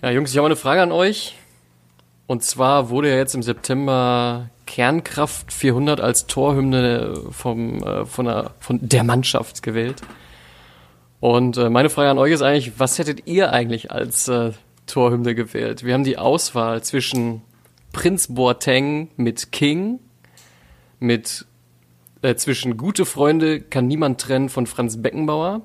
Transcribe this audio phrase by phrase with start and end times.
[0.00, 1.34] Ja, Jungs, ich habe eine Frage an euch.
[2.28, 8.52] Und zwar wurde ja jetzt im September Kernkraft 400 als Torhymne vom, äh, von, der,
[8.60, 10.02] von der Mannschaft gewählt.
[11.18, 14.52] Und äh, meine Frage an euch ist eigentlich, was hättet ihr eigentlich als äh,
[14.86, 15.84] Torhymne gewählt?
[15.84, 17.42] Wir haben die Auswahl zwischen
[17.92, 19.98] Prinz Boateng mit King,
[21.00, 21.44] mit
[22.22, 25.62] äh, zwischen Gute Freunde kann niemand trennen von Franz Beckenbauer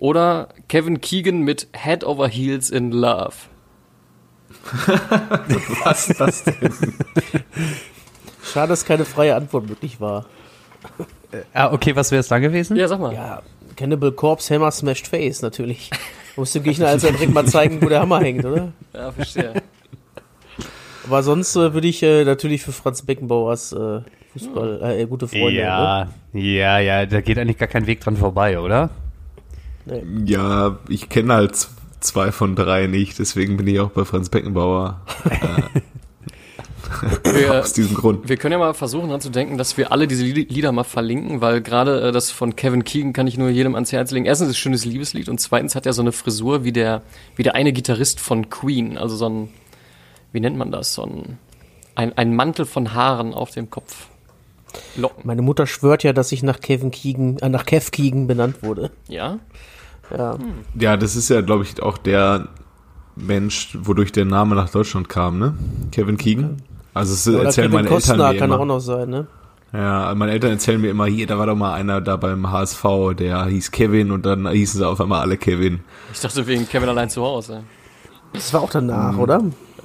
[0.00, 3.34] oder Kevin Keegan mit Head Over Heels in Love.
[5.84, 6.72] Was ist das denn?
[8.42, 10.24] Schade, dass keine freie Antwort möglich war.
[11.52, 12.76] Ah, okay, was wäre es dann gewesen?
[12.76, 13.14] Ja, sag mal.
[13.14, 13.42] Ja,
[13.76, 15.90] Cannibal Corpse, Hammer Smashed Face, natürlich.
[16.34, 18.72] Du musst dem Gegner also direkt mal zeigen, wo der Hammer hängt, oder?
[18.92, 19.62] Ja, verstehe.
[21.06, 24.00] Aber sonst äh, würde ich äh, natürlich für Franz Beckenbauers äh,
[24.32, 25.60] Fußball, äh, gute Freunde.
[25.60, 28.90] ja, ja, ja, da geht eigentlich gar kein Weg dran vorbei, oder?
[30.26, 31.68] Ja, ich kenne halt
[32.00, 35.00] zwei von drei nicht, deswegen bin ich auch bei Franz Beckenbauer.
[37.24, 38.28] Wir, Aus diesem Grund.
[38.28, 40.82] wir können ja mal versuchen dran zu denken, dass wir alle diese Lied- Lieder mal
[40.84, 44.26] verlinken, weil gerade äh, das von Kevin Keegan kann ich nur jedem ans Herz legen.
[44.26, 47.02] Erstens ist es ein schönes Liebeslied und zweitens hat er so eine Frisur wie der,
[47.36, 48.98] wie der eine Gitarrist von Queen.
[48.98, 49.48] Also so ein,
[50.32, 50.92] wie nennt man das?
[50.94, 51.38] So ein,
[51.94, 54.08] ein, ein Mantel von Haaren auf dem Kopf.
[54.96, 55.22] Locken.
[55.26, 58.90] Meine Mutter schwört ja, dass ich nach Kevin Keegan, äh, nach Kev Keegan benannt wurde.
[59.08, 59.38] Ja?
[60.16, 60.36] Ja.
[60.78, 62.48] Ja, das ist ja, glaube ich, auch der
[63.16, 65.54] Mensch, wodurch der Name nach Deutschland kam, ne?
[65.92, 66.62] Kevin Keegan.
[66.94, 68.64] Also es Oder erzählen Kevin meine Eltern Costner mir kann auch immer.
[68.66, 69.26] noch sein, ne?
[69.72, 72.84] Ja, meine Eltern erzählen mir immer, hier, da war doch mal einer da beim HSV,
[73.16, 75.80] der hieß Kevin und dann hießen sie auf einmal alle Kevin.
[76.12, 77.62] Ich dachte wegen Kevin allein zu Hause.
[78.32, 79.42] Das war auch danach, oder?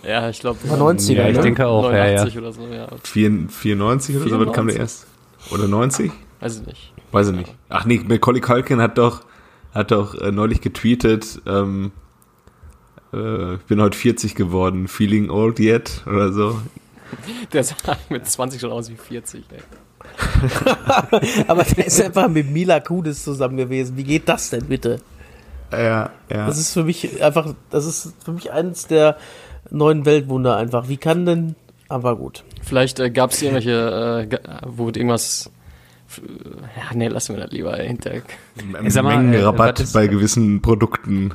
[0.08, 0.60] Ja, ich glaube.
[0.70, 1.44] War 90er, Ja, ich ne?
[1.44, 2.24] denke auch, ja, ja.
[2.26, 2.88] 89 oder so, ja.
[3.04, 4.80] 94 oder so, wann kam der 94?
[4.80, 5.08] erst?
[5.52, 6.12] Oder 90?
[6.40, 6.94] Weiß ich nicht.
[7.12, 7.56] Weiß ich nicht.
[7.70, 9.22] Ach nee, Macaulay Culkin hat doch,
[9.74, 11.92] hat doch äh, neulich getweetet, ähm,
[13.14, 16.60] äh, ich bin heute 40 geworden, feeling old yet oder so.
[17.54, 17.76] Der sah
[18.10, 19.60] mit 20 schon aus wie 40, ey.
[21.48, 23.98] Aber der ist einfach mit Mila Kunis zusammen gewesen.
[23.98, 25.00] Wie geht das denn bitte?
[25.72, 26.46] Ja, ja.
[26.46, 29.18] Das ist für mich einfach, das ist für mich eines der
[29.70, 30.88] neuen Weltwunder einfach.
[30.90, 31.56] Wie kann denn,
[31.88, 32.44] aber gut.
[32.62, 35.52] Vielleicht äh, gab es irgendwelche, äh, wo irgendwas.
[36.18, 38.22] Ja, nee, lassen wir das lieber hinter.
[38.64, 41.34] Mengenrabatt äh, bei gewissen Produkten.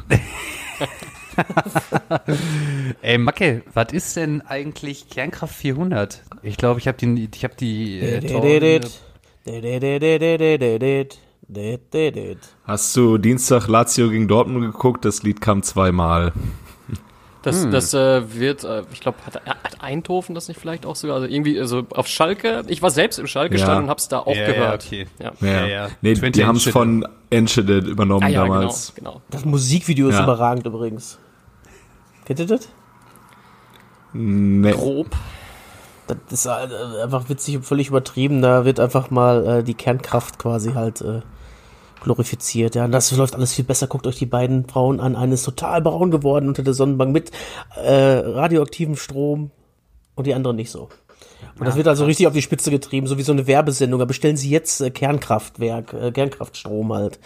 [3.02, 6.22] Ey, Macke, was ist denn eigentlich Kernkraft 400?
[6.42, 8.20] Ich glaube, ich habe die, ich habe die äh,
[12.64, 15.04] Hast du Dienstag Lazio gegen Dortmund geguckt?
[15.04, 16.32] Das Lied kam zweimal.
[17.42, 17.70] Das, Hm.
[17.70, 21.16] das äh, wird, äh, ich glaube, hat, hat Eindhoven das nicht vielleicht auch sogar?
[21.16, 22.64] Also irgendwie, also auf Schalke.
[22.66, 23.82] Ich war selbst im Schalke-Stadion Ja.
[23.84, 24.84] und hab's da auch Ja, ja, gehört.
[24.86, 25.06] okay.
[25.18, 25.32] Ja.
[25.40, 25.88] Ja, ja.
[26.02, 26.72] Nee, 20 die haben es Enschede.
[26.72, 28.92] von Enschede übernommen Ah, ja, genau, damals.
[28.94, 29.22] genau.
[29.30, 30.24] Das Musikvideo ist Ja.
[30.24, 31.18] überragend übrigens.
[32.26, 32.68] Kennt ihr das?
[34.12, 34.72] Nee.
[34.72, 35.16] Grob.
[36.08, 38.42] Das ist äh, einfach witzig und völlig übertrieben.
[38.42, 41.20] Da wird einfach mal äh, die Kernkraft quasi halt äh,
[42.00, 42.74] glorifiziert.
[42.74, 43.86] Ja, das läuft alles viel besser.
[43.86, 45.16] Guckt euch die beiden Frauen an.
[45.16, 47.30] Eine ist total braun geworden unter der Sonnenbank mit
[47.76, 49.50] äh, radioaktivem Strom
[50.14, 50.88] und die andere nicht so.
[51.58, 53.98] Und das wird also richtig auf die Spitze getrieben, so wie so eine Werbesendung.
[53.98, 57.18] Da bestellen Sie jetzt äh, Kernkraftwerk, äh, Kernkraftstrom halt.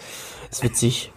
[0.51, 1.11] Ist witzig.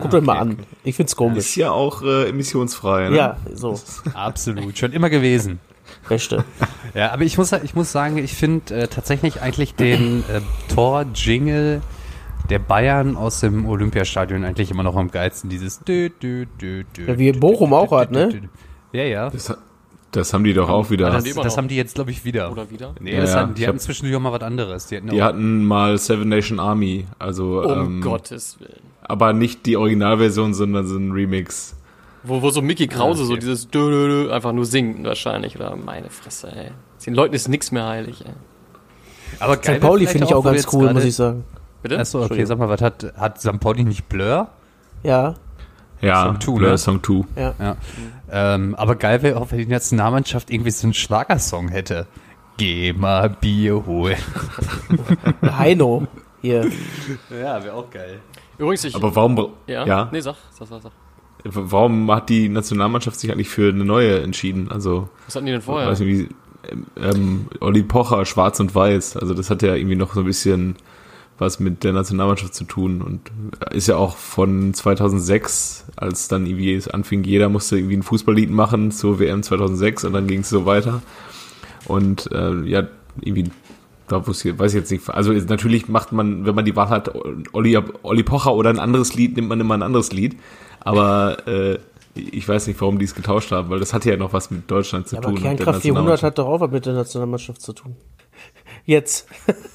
[0.00, 0.58] Guckt euch mal an.
[0.84, 1.56] Ich find's Ist komisch.
[1.56, 3.16] ja auch äh, emissionsfrei, ne?
[3.16, 3.80] Ja, so.
[4.14, 5.60] Absolut, schon immer gewesen.
[6.08, 6.44] Beste.
[6.94, 10.40] Ja, aber ich muss, ich muss sagen, ich finde äh, tatsächlich eigentlich den äh,
[10.72, 11.80] Tor-Jingle
[12.48, 15.50] der Bayern aus dem Olympiastadion eigentlich immer noch am geilsten.
[15.50, 18.48] Dieses dü, dü, dü, dü, Ja, wie Bochum dü, auch hat, ne?
[18.92, 19.30] Ja, ja.
[19.30, 19.54] Das,
[20.12, 21.10] das haben die doch auch wieder.
[21.10, 22.50] Das, das haben die jetzt, glaube ich, wieder.
[22.50, 22.94] Oder wieder?
[23.00, 24.86] Nee, Ja, das ja, hatten, die ich hatten zwischendurch auch mal was anderes.
[24.86, 28.80] Die hatten, Die auch, hatten mal Seven Nation Army, also Um ähm, Gottes Willen.
[29.02, 31.76] aber nicht die Originalversion, sondern so ein Remix.
[32.24, 33.34] Wo, wo so Mickey Krause Ah, okay.
[33.34, 35.56] so dieses dö, dö, dö, einfach nur singt wahrscheinlich.
[35.56, 36.70] Oder meine Fresse, ey.
[37.04, 38.32] Den Leuten ist nichts mehr heilig, ey.
[39.40, 39.80] aber St.
[39.80, 41.44] Pauli finde ich auch ganz cool, muss ich sagen.
[41.82, 41.98] Bitte?
[41.98, 43.60] Achso, okay, sag mal, was hat, hat St.
[43.60, 44.48] Pauli nicht Blur?
[45.02, 45.34] Ja,
[46.00, 46.78] Ja, Song two, Blur ne?
[46.78, 47.24] Song 2.
[47.36, 47.54] ja.
[47.58, 47.76] Ja.
[48.30, 52.06] Ähm, aber geil wäre auch, wenn die Nationalmannschaft irgendwie so einen Schlagersong hätte.
[52.56, 54.16] Geh mal Bier holen.
[55.42, 56.06] Heino.
[56.42, 56.66] Hier.
[57.30, 58.20] Ja, wäre auch geil.
[58.58, 58.94] Übrigens, ich.
[58.94, 59.86] Aber warum, ja?
[59.86, 60.08] ja?
[60.12, 60.92] Nee, sag, sag, sag, sag.
[61.44, 64.70] warum hat die Nationalmannschaft sich eigentlich für eine neue entschieden?
[64.70, 65.88] Also, Was hatten die denn ich vorher?
[65.88, 69.16] weiß nicht, wie, ähm, ähm, Olli Pocher, schwarz und weiß.
[69.16, 70.76] Also, das hat ja irgendwie noch so ein bisschen
[71.38, 73.20] was mit der Nationalmannschaft zu tun und
[73.72, 78.50] ist ja auch von 2006, als dann irgendwie es anfing, jeder musste irgendwie ein Fußballlied
[78.50, 81.00] machen zur WM 2006 und dann ging es so weiter.
[81.86, 82.88] Und äh, ja,
[83.20, 83.50] irgendwie,
[84.08, 85.08] da wusste ich, weiß ich jetzt nicht.
[85.10, 87.12] Also ist- natürlich macht man, wenn man die Wahl hat,
[87.52, 90.36] Olli, Olli Pocher oder ein anderes Lied, nimmt man immer ein anderes Lied.
[90.80, 91.78] Aber äh,
[92.14, 94.68] Ich weiß nicht, warum die es getauscht haben, weil das hatte ja noch was mit
[94.68, 95.28] Deutschland zu Ja, tun.
[95.30, 96.22] aber und der Kernkraft 400 Nationalmannschaft.
[96.24, 97.96] hat doch auch was mit der Nationalmannschaft zu tun.
[98.84, 99.28] Jetzt.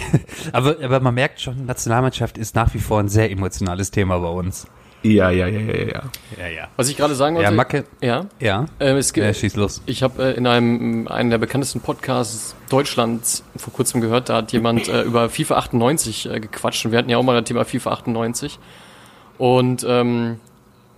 [0.52, 4.28] Aber, aber man merkt schon, Nationalmannschaft ist nach wie vor ein sehr emotionales Thema bei
[4.28, 4.66] uns.
[5.02, 6.02] Ja, ja, ja, ja, ja.
[6.38, 6.68] Ja, ja.
[6.76, 7.50] Was ich gerade sagen wollte.
[7.50, 7.84] Ja, Macke.
[8.00, 8.26] Ja.
[8.40, 8.66] Ja.
[8.80, 9.82] Ähm, es gibt, Äh, schieß los.
[9.86, 14.52] Ich habe äh, in einem, einem der bekanntesten Podcasts Deutschlands vor kurzem gehört, da hat
[14.52, 17.64] jemand äh, über FIFA 98 äh, gequatscht und wir hatten ja auch mal das Thema
[17.64, 18.58] FIFA 98.
[19.38, 20.40] Und ähm,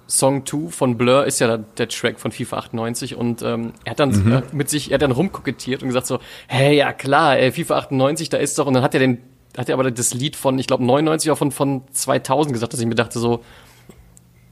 [0.08, 4.00] Song 2 von Blur ist ja der, Track von FIFA 98 und ähm, er hat
[4.00, 7.52] dann äh, mit sich, er hat dann rumkokettiert und gesagt so, hey, ja klar, ey,
[7.52, 9.18] FIFA 98, da ist doch, und dann hat er den,
[9.56, 12.80] hat er aber das Lied von, ich glaube 99 oder von, von 2000 gesagt, dass
[12.80, 13.44] ich mir dachte so,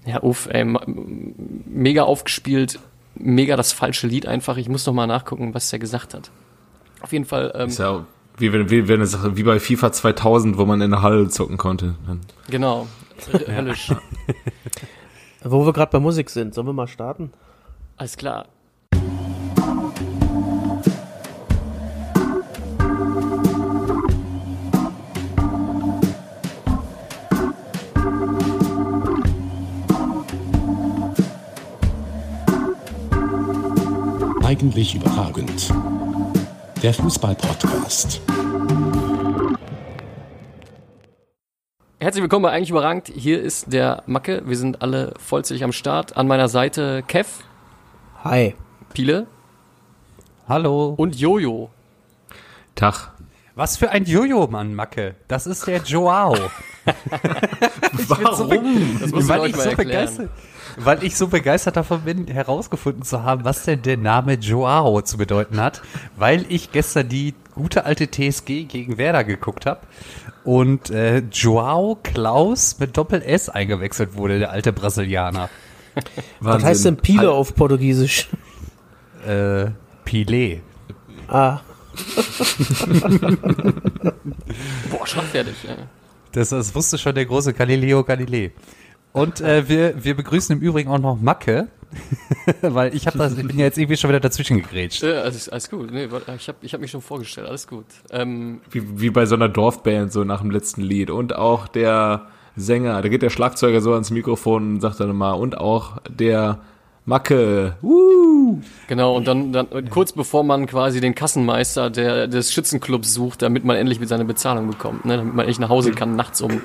[0.04, 2.78] ja, uff, ey, mega aufgespielt,
[3.14, 4.58] mega das falsche Lied einfach.
[4.58, 6.30] Ich muss noch mal nachgucken, was der gesagt hat.
[7.00, 8.04] Auf jeden Fall, ähm, Ist ja
[8.38, 11.94] wie, wie, Sache, wie bei FIFA 2000, wo man in der Halle zocken konnte.
[12.50, 12.86] Genau,
[13.48, 13.90] höllisch.
[15.48, 17.32] Wo wir gerade bei Musik sind, sollen wir mal starten?
[17.96, 18.46] Alles klar.
[34.42, 35.72] Eigentlich überragend.
[36.82, 38.20] Der Fußball-Podcast.
[42.06, 43.10] Herzlich willkommen bei Eigentlich überragend.
[43.12, 44.42] Hier ist der Macke.
[44.46, 46.16] Wir sind alle vollzählig am Start.
[46.16, 47.42] An meiner Seite Kev,
[48.22, 48.54] Hi.
[48.94, 49.26] Pile
[50.48, 50.94] Hallo.
[50.96, 51.68] und Jojo.
[52.76, 53.10] Tag.
[53.56, 55.16] Was für ein Jojo, Mann, Macke.
[55.26, 56.36] Das ist der Joao.
[58.06, 59.00] Warum?
[59.00, 59.76] Das du weil, euch ich mal so erklären.
[59.76, 60.30] begeistert,
[60.76, 65.16] weil ich so begeistert davon bin, herausgefunden zu haben, was denn der Name Joao zu
[65.16, 65.82] bedeuten hat,
[66.16, 69.80] weil ich gestern die gute alte TSG gegen Werder geguckt habe
[70.44, 75.48] und äh, Joao Klaus mit Doppel-S eingewechselt wurde, der alte Brasilianer.
[76.40, 78.28] Was heißt denn Pile auf Portugiesisch?
[79.26, 79.70] Äh,
[80.04, 80.60] Pile.
[81.28, 81.60] Ah,
[84.90, 85.54] Boah, schlagfertig.
[85.64, 85.76] Ja.
[86.32, 88.52] Das, das wusste schon der große Galileo Galilei.
[89.16, 91.68] Und äh, wir, wir begrüßen im Übrigen auch noch Macke,
[92.60, 95.02] weil ich, hab das, ich bin ja jetzt irgendwie schon wieder dazwischen gegrätscht.
[95.02, 95.90] Äh, alles, alles gut.
[95.90, 97.48] Nee, ich habe ich hab mich schon vorgestellt.
[97.48, 97.86] Alles gut.
[98.10, 101.08] Ähm, Wie, wie bei so einer Dorfband, so nach dem letzten Lied.
[101.08, 102.26] Und auch der
[102.56, 106.58] Sänger, da geht der Schlagzeuger so ans Mikrofon und sagt dann mal, und auch der
[107.06, 107.76] Macke.
[107.82, 108.60] Uh.
[108.86, 113.64] Genau, und dann, dann kurz bevor man quasi den Kassenmeister der, des Schützenclubs sucht, damit
[113.64, 115.16] man endlich mit seiner Bezahlung bekommt, ne?
[115.16, 116.60] damit man endlich nach Hause kann, nachts um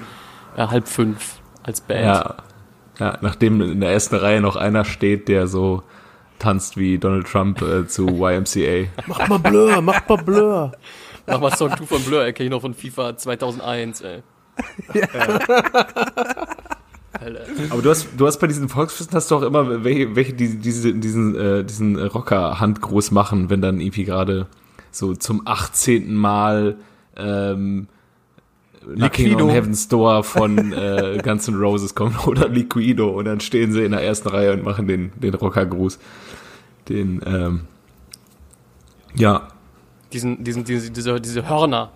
[0.57, 2.05] äh, halb fünf als Band.
[2.05, 2.35] Ja,
[2.99, 5.83] ja, nachdem in der ersten Reihe noch einer steht, der so
[6.39, 8.89] tanzt wie Donald Trump äh, zu YMCA.
[9.07, 10.71] mach mal Blur, mach mal Blur.
[11.27, 14.23] Mach mal Song 2 von Blur, erkenne ich noch von FIFA 2001, ey.
[17.21, 17.45] Alter.
[17.69, 20.57] Aber du hast, du hast bei diesen Volksfesten hast du auch immer welche, welche die,
[20.57, 24.47] diese, diesen, äh, diesen Rocker handgroß machen, wenn dann irgendwie gerade
[24.91, 26.13] so zum 18.
[26.15, 26.77] Mal
[27.15, 27.87] ähm,
[28.87, 29.45] Liquido.
[29.45, 33.83] on Heaven's Door von äh, Guns N' Roses kommt oder Liquido und dann stehen sie
[33.83, 35.99] in der ersten Reihe und machen den, den Rockergruß.
[36.89, 37.61] Den, ähm,
[39.15, 39.47] ja,
[40.13, 41.91] Diesen, diesen, diese, diese, diese Hörner.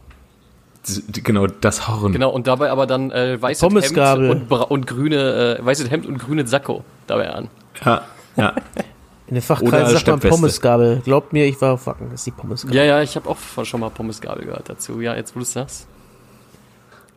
[1.11, 2.13] genau, das Horn.
[2.13, 3.61] Genau, und dabei aber dann äh, weißes.
[3.61, 7.49] Hemd und, und grüne, äh, weißes Hemd und grüne Sakko dabei an.
[7.83, 8.03] Ja,
[8.37, 8.53] ja.
[9.27, 10.19] In den Oder Fachkreisen sagt man.
[10.19, 11.01] Pommesgabel.
[11.03, 12.77] Glaubt mir, ich war fucken, das ist die Pommesgabel.
[12.77, 15.01] Ja, ja, ich habe auch schon mal Pommesgabel gehört dazu.
[15.01, 15.87] Ja, jetzt wo du es sagst.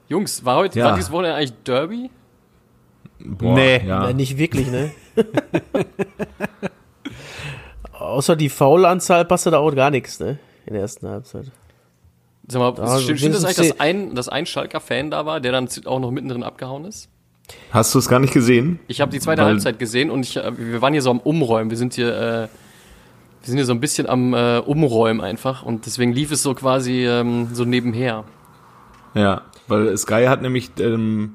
[0.08, 0.86] Jungs, war heute, Ja.
[0.86, 2.10] war dieses Wochenende eigentlich Derby?
[3.20, 3.84] Boah, Nee.
[3.86, 4.06] ja.
[4.08, 4.90] Ja, nicht wirklich, ne?
[7.92, 10.38] Außer die Faulanzahl passte da auch gar nichts, ne?
[10.66, 11.46] In der ersten Halbzeit.
[12.46, 15.40] Sag mal, Also stimmt, stimmt das eigentlich, dass ein, dass ein Schalker Fan da war,
[15.40, 17.08] der dann auch noch mittendrin abgehauen ist?
[17.70, 18.78] Hast du es gar nicht gesehen?
[18.88, 21.20] Ich habe die zweite Weil- Halbzeit gesehen und ich, äh, wir waren hier so am
[21.20, 21.70] Umräumen.
[21.70, 22.48] Wir sind hier, äh, wir
[23.42, 27.06] sind hier so ein bisschen am äh, Umräumen einfach und deswegen lief es so quasi
[27.06, 28.24] ähm, so nebenher.
[29.14, 31.34] Ja, weil Sky hat nämlich ähm,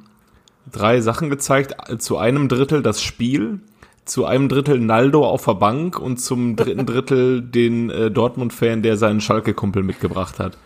[0.71, 1.75] drei Sachen gezeigt.
[2.01, 3.59] Zu einem Drittel das Spiel,
[4.05, 8.97] zu einem Drittel Naldo auf der Bank und zum dritten Drittel den äh, Dortmund-Fan, der
[8.97, 10.57] seinen Schalke-Kumpel mitgebracht hat.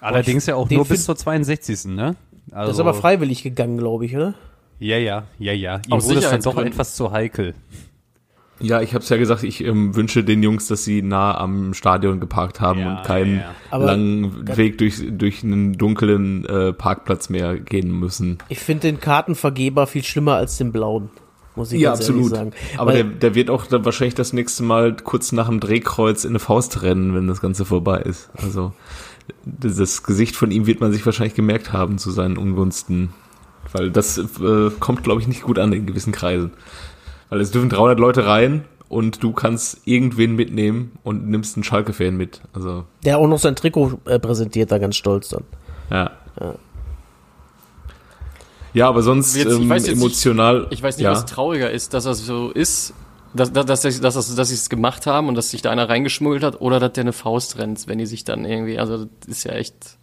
[0.00, 1.86] Allerdings ja auch den nur bis zur 62.
[1.86, 2.16] Ne?
[2.50, 4.34] Also, Das ist aber freiwillig gegangen, glaube ich, oder?
[4.78, 5.80] Ja, ja, ja, ja.
[5.86, 7.54] Ihm wurde es dann doch etwas zu heikel.
[8.64, 11.74] Ja, ich habe es ja gesagt, ich ähm, wünsche den Jungs, dass sie nah am
[11.74, 13.76] Stadion geparkt haben Ja, und keinen ja, ja.
[13.78, 18.38] Langen Weg durch, durch einen dunklen äh, Parkplatz mehr gehen müssen.
[18.48, 21.10] Ich finde den Kartenvergeber viel schlimmer als den blauen.
[21.56, 22.52] Muss ich ganz ehrlich sagen.
[22.78, 26.24] Aber Weil- der, der wird auch dann wahrscheinlich das nächste Mal kurz nach dem Drehkreuz
[26.24, 28.28] in eine Faust rennen, wenn das Ganze vorbei ist.
[28.34, 28.72] Also
[29.44, 33.10] das das Gesicht von ihm wird man sich wahrscheinlich gemerkt haben zu seinen Ungunsten.
[33.72, 36.52] Weil das äh, kommt, glaube ich, nicht gut an in gewissen Kreisen.
[37.34, 42.16] Weil es dürfen 300 Leute rein und du kannst irgendwen mitnehmen und nimmst einen Schalke-Fan
[42.16, 42.40] mit.
[42.52, 45.42] Also, Der auch noch sein Trikot äh, präsentiert, da ganz stolz dann.
[45.90, 46.10] ja.
[48.72, 50.66] Ja, aber sonst Jetzt- ich ähm, weiß jetzt nicht- emotional.
[50.70, 51.12] Ich weiß nicht, ja.
[51.12, 52.92] was trauriger ist, dass das so ist,
[53.32, 55.88] dass, dass, dass, dass, dass, dass sie es gemacht haben und dass sich da einer
[55.88, 59.28] reingeschmuggelt hat oder dass der eine Faust rennt, wenn die sich dann irgendwie, also das
[59.28, 59.96] ist ja echt.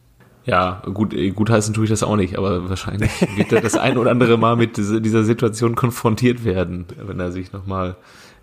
[0.45, 3.75] Ja, gut, äh, gut heißen tue ich das auch nicht, aber wahrscheinlich wird er das
[3.77, 7.95] ein oder andere Mal mit dieser, Situation konfrontiert werden, wenn er sich nochmal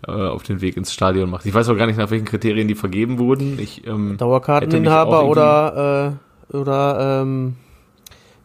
[0.07, 1.45] äh, auf den Weg ins Stadion macht.
[1.45, 3.59] Ich weiß auch gar nicht, nach welchen Kriterien die vergeben wurden.
[3.59, 6.17] Ich, ähm, Dauerkarteninhaber oder,
[6.51, 7.55] äh, oder ähm,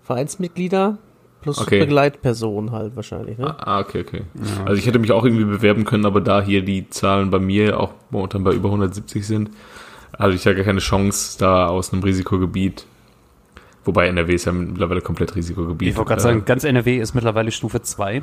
[0.02, 0.98] Vereinsmitglieder
[1.44, 1.78] plus Okay.
[1.80, 3.38] Begleitperson halt wahrscheinlich.
[3.38, 3.54] Ne?
[3.58, 4.22] Ah, okay, okay.
[4.64, 7.78] Also ich hätte mich auch irgendwie bewerben können, aber da hier die Zahlen bei mir
[7.78, 9.50] auch momentan bei über 170 sind,
[10.18, 12.86] hatte ich ja gar keine Chance, da aus einem Risikogebiet.
[13.84, 15.88] Wobei NRW ist ja mittlerweile komplett Risikogebiet.
[15.90, 18.22] Ich wollte gerade Äh, sagen, ganz NRW ist mittlerweile Stufe 2.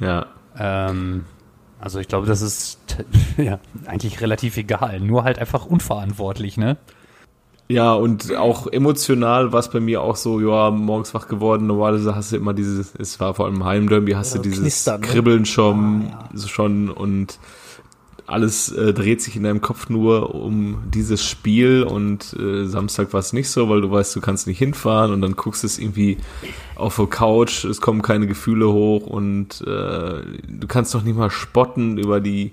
[0.00, 0.26] Ja,
[0.58, 1.24] Ähm,
[1.80, 2.78] also ich glaube, das ist
[3.36, 5.00] ja eigentlich relativ egal.
[5.00, 6.76] Nur halt einfach unverantwortlich, ne?
[7.68, 12.16] Ja, und auch emotional war es bei mir auch so, ja, morgens wach geworden, normalerweise
[12.16, 15.00] hast du immer dieses, es war vor allem im Heimderby, hast Ja, du dieses Knistern,
[15.02, 15.06] ne?
[15.06, 16.10] Kribbeln schon,
[16.46, 17.38] schon und
[18.30, 23.20] alles äh, dreht sich in deinem Kopf nur um dieses Spiel und äh, Samstag war
[23.20, 25.78] es nicht so, weil du weißt, du kannst nicht hinfahren und dann guckst du es
[25.78, 26.16] irgendwie
[26.76, 31.30] auf der Couch, es kommen keine Gefühle hoch und äh, du kannst doch nicht mal
[31.30, 32.52] spotten über die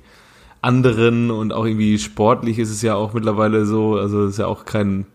[0.61, 4.47] anderen und auch irgendwie sportlich ist es ja auch mittlerweile so, also es ist ja
[4.47, 5.05] auch kein,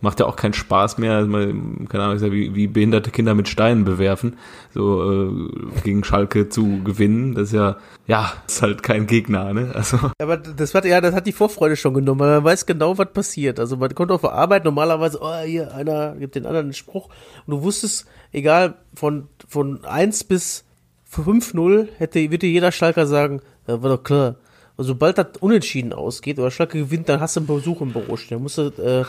[0.00, 3.34] macht ja auch keinen Spaß mehr, also man, keine Ahnung, ja wie, wie behinderte Kinder
[3.34, 4.36] mit Steinen bewerfen,
[4.72, 5.50] so äh,
[5.82, 7.76] gegen Schalke zu gewinnen, das ist ja,
[8.06, 9.72] ja, ist halt kein Gegner, ne?
[9.74, 12.96] Also Aber das hat ja, das hat die Vorfreude schon genommen, weil man weiß genau,
[12.98, 13.58] was passiert.
[13.60, 17.08] Also man kommt auf der Arbeit normalerweise, oh, hier, einer gibt den anderen einen Spruch.
[17.46, 20.64] Und du wusstest, egal, von, von 1 bis
[21.12, 24.36] 5-0 hätte, würde jeder Schalker sagen, ja, war doch klar.
[24.78, 28.16] Und sobald das unentschieden ausgeht oder Schalke gewinnt, dann hast du einen Besuch im Büro
[28.16, 28.38] stehen.
[28.38, 29.04] Da musst du, äh,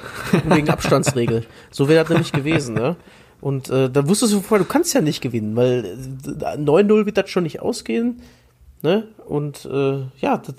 [0.46, 1.46] wegen Abstandsregel.
[1.70, 2.96] So wäre das nämlich gewesen, ne?
[3.40, 7.18] Und äh, dann wusstest du vorher, du kannst ja nicht gewinnen, weil äh, 9-0 wird
[7.18, 8.24] das schon nicht ausgehen.
[8.82, 9.10] Ne?
[9.28, 10.56] Und äh, ja, das,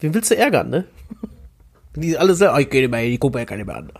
[0.00, 0.84] wen willst du ärgern, ne?
[1.96, 3.92] Die alle sagen, oh, ich gehe nicht mehr ich gucke mir keine mehr an.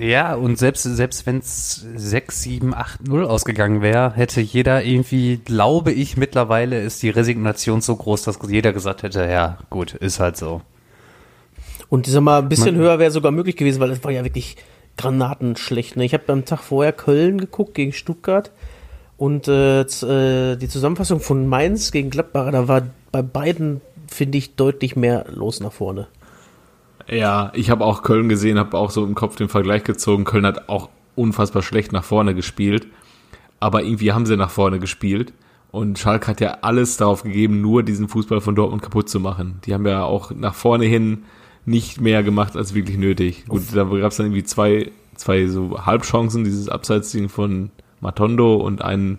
[0.00, 5.36] Ja, und selbst, selbst wenn es 6, 7, 8, 0 ausgegangen wäre, hätte jeder irgendwie,
[5.44, 10.20] glaube ich, mittlerweile ist die Resignation so groß, dass jeder gesagt hätte, ja, gut, ist
[10.20, 10.62] halt so.
[11.90, 14.24] Und ich sag mal, ein bisschen höher wäre sogar möglich gewesen, weil es war ja
[14.24, 14.56] wirklich
[14.96, 15.96] granatenschlecht.
[15.96, 16.04] Ne?
[16.04, 18.50] Ich habe am Tag vorher Köln geguckt gegen Stuttgart
[19.16, 22.82] und äh, äh, die Zusammenfassung von Mainz gegen Gladbach, da war
[23.12, 26.08] bei beiden, finde ich, deutlich mehr los nach vorne.
[27.10, 30.24] Ja, ich habe auch Köln gesehen, habe auch so im Kopf den Vergleich gezogen.
[30.24, 32.86] Köln hat auch unfassbar schlecht nach vorne gespielt,
[33.60, 35.32] aber irgendwie haben sie nach vorne gespielt.
[35.70, 39.60] Und Schalke hat ja alles darauf gegeben, nur diesen Fußball von Dortmund kaputt zu machen.
[39.64, 41.24] Die haben ja auch nach vorne hin
[41.66, 43.44] nicht mehr gemacht als wirklich nötig.
[43.46, 48.80] Gut, da gab es dann irgendwie zwei, zwei so Halbchancen, dieses Abseitsding von Matondo und
[48.82, 49.18] einen,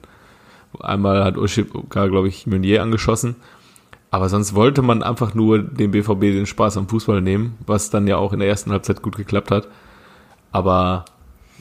[0.80, 3.36] einmal hat Uschipka, glaube ich, Meunier angeschossen.
[4.12, 8.08] Aber sonst wollte man einfach nur dem BVB den Spaß am Fußball nehmen, was dann
[8.08, 9.68] ja auch in der ersten Halbzeit gut geklappt hat.
[10.52, 11.06] Aber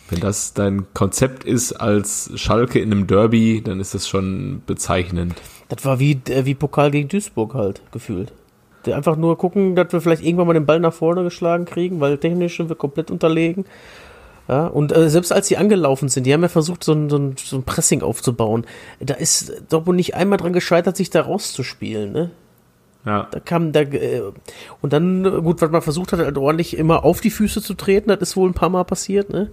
[0.08, 5.34] wenn das dein Konzept ist als Schalke in einem Derby, dann ist das schon bezeichnend.
[5.68, 8.32] Das war wie, äh, wie Pokal gegen Duisburg halt, gefühlt.
[8.86, 12.16] Einfach nur gucken, dass wir vielleicht irgendwann mal den Ball nach vorne geschlagen kriegen, weil
[12.16, 13.66] technisch sind wir komplett unterlegen.
[14.48, 17.18] Ja, und äh, selbst als sie angelaufen sind, die haben ja versucht, so ein, so
[17.18, 18.64] ein, so ein Pressing aufzubauen.
[18.98, 22.30] Da ist Dortmund nicht einmal dran gescheitert, sich da rauszuspielen, ne?
[23.04, 24.22] Ja, Da kam da äh,
[24.80, 28.08] und dann gut, was man versucht hat, halt ordentlich immer auf die Füße zu treten,
[28.08, 29.50] das ist wohl ein paar Mal passiert, ne?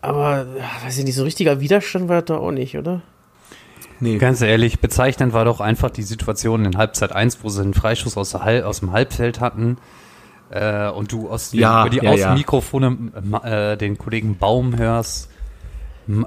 [0.00, 0.46] Aber
[0.84, 3.02] weiß ich nicht, so richtiger Widerstand war da auch nicht, oder?
[4.00, 4.18] nee.
[4.18, 8.16] Ganz ehrlich, bezeichnend war doch einfach die Situation in Halbzeit 1, wo sie einen Freischuss
[8.16, 9.78] aus, der Hal aus dem Halbfeld hatten
[10.50, 12.10] äh, und du aus die, Ja, über die ja, ja.
[12.12, 12.96] Außenmikrofone
[13.42, 15.30] äh, den Kollegen Baum hörst,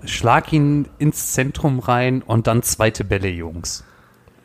[0.06, 3.84] schlag ihn ins Zentrum rein und dann zweite Bälle, Jungs.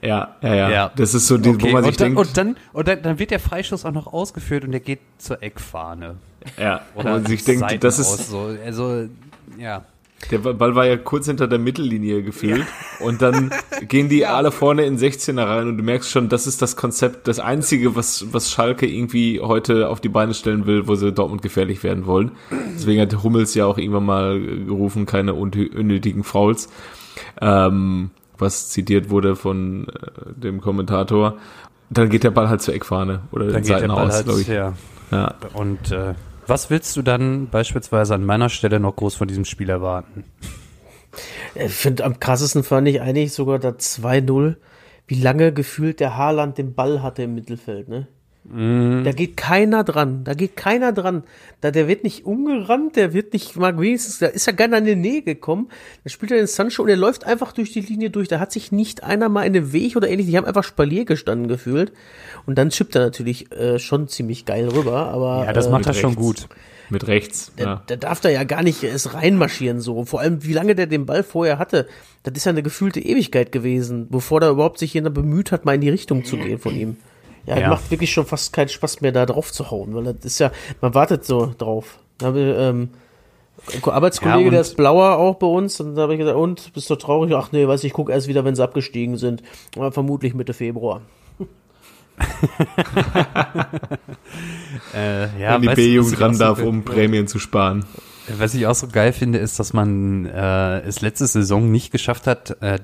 [0.01, 0.93] Ja, ja, ja, Ja.
[0.95, 3.03] Das ist so, die, wo Okay, man sich und, dann, denkt, und, dann, und dann,
[3.03, 6.17] dann wird der Freischuss auch noch ausgeführt und der geht zur Eckfahne.
[6.59, 9.09] ja, wo man sich denkt, das ist, so, also,
[9.59, 9.83] ja.
[10.31, 12.65] Der Ball war ja kurz hinter der Mittellinie gefühlt
[13.01, 13.51] und dann
[13.89, 17.29] gehen die alle vorne in 16er rein und du merkst schon, das ist das Konzept,
[17.29, 21.43] das einzige, was, was Schalke irgendwie heute auf die Beine stellen will, wo sie Dortmund
[21.43, 22.33] gefährlich werden wollen.
[22.75, 26.69] Deswegen hat Hummels ja auch irgendwann mal gerufen, keine unnö- unnötigen Fouls.
[27.41, 31.37] Ähm, was zitiert wurde von äh, dem Kommentator.
[31.91, 34.49] Dann geht der Ball halt zur Eckfahne oder Dann geht der Ball halt, glaube ich.
[34.49, 34.73] ja.
[35.11, 35.35] Ja.
[35.53, 36.15] Und äh,
[36.47, 40.25] was willst du dann beispielsweise an meiner Stelle noch groß von diesem Spiel erwarten?
[41.55, 44.57] Ich finde, am krassesten fand ich eigentlich sogar das 2-0,
[45.07, 48.09] wie lange gefühlt der Haaland den Ball hatte im Mittelfeld, ne?
[48.47, 50.23] Da geht keiner dran.
[50.25, 51.25] Da geht keiner dran.
[51.63, 54.77] Da, der wird nicht umgerannt, der wird nicht mal wenigstens, da ist ja gar nicht
[54.77, 55.71] an die Nähe gekommen.
[56.05, 58.29] Da spielt er den Sancho und der läuft einfach durch die Linie durch.
[58.29, 60.27] Da hat sich nicht einer mal in den Weg oder ähnlich.
[60.27, 61.93] Die haben einfach Spalier gestanden gefühlt.
[62.45, 65.45] Und dann chippt er natürlich äh, schon ziemlich geil rüber, aber.
[65.47, 66.47] Ja, das äh, macht er schon gut.
[66.91, 67.51] Mit rechts.
[67.57, 67.83] der, Ja.
[67.89, 70.05] der darf da ja gar nicht erst reinmarschieren so.
[70.05, 71.89] Vor allem, wie lange der den Ball vorher hatte,
[72.25, 75.75] das ist ja eine gefühlte Ewigkeit gewesen, bevor da überhaupt sich jemand bemüht hat, mal
[75.77, 76.97] in die Richtung zu gehen von ihm.
[77.47, 77.69] Ja, Ja.
[77.69, 80.51] macht wirklich schon fast keinen Spaß mehr, da drauf zu hauen, weil das ist ja,
[80.81, 81.99] man wartet so drauf.
[82.19, 82.89] Da habe ich, ähm,
[83.73, 86.73] ein Arbeitskollege, Ja, der ist blauer auch bei uns, und da habe ich gesagt, und,
[86.73, 87.33] bist du traurig?
[87.35, 89.43] Ach nee, weiß ich, ich guck erst wieder, wenn sie abgestiegen sind.
[89.77, 91.03] Aber vermutlich Mitte Februar.
[94.95, 97.85] Äh, ja, Wenn die B-Jugend ran darf, um Prämien zu sparen.
[98.39, 102.27] Was ich auch so geil finde, ist, dass man äh, es letzte Saison nicht geschafft
[102.27, 102.79] hat, äh,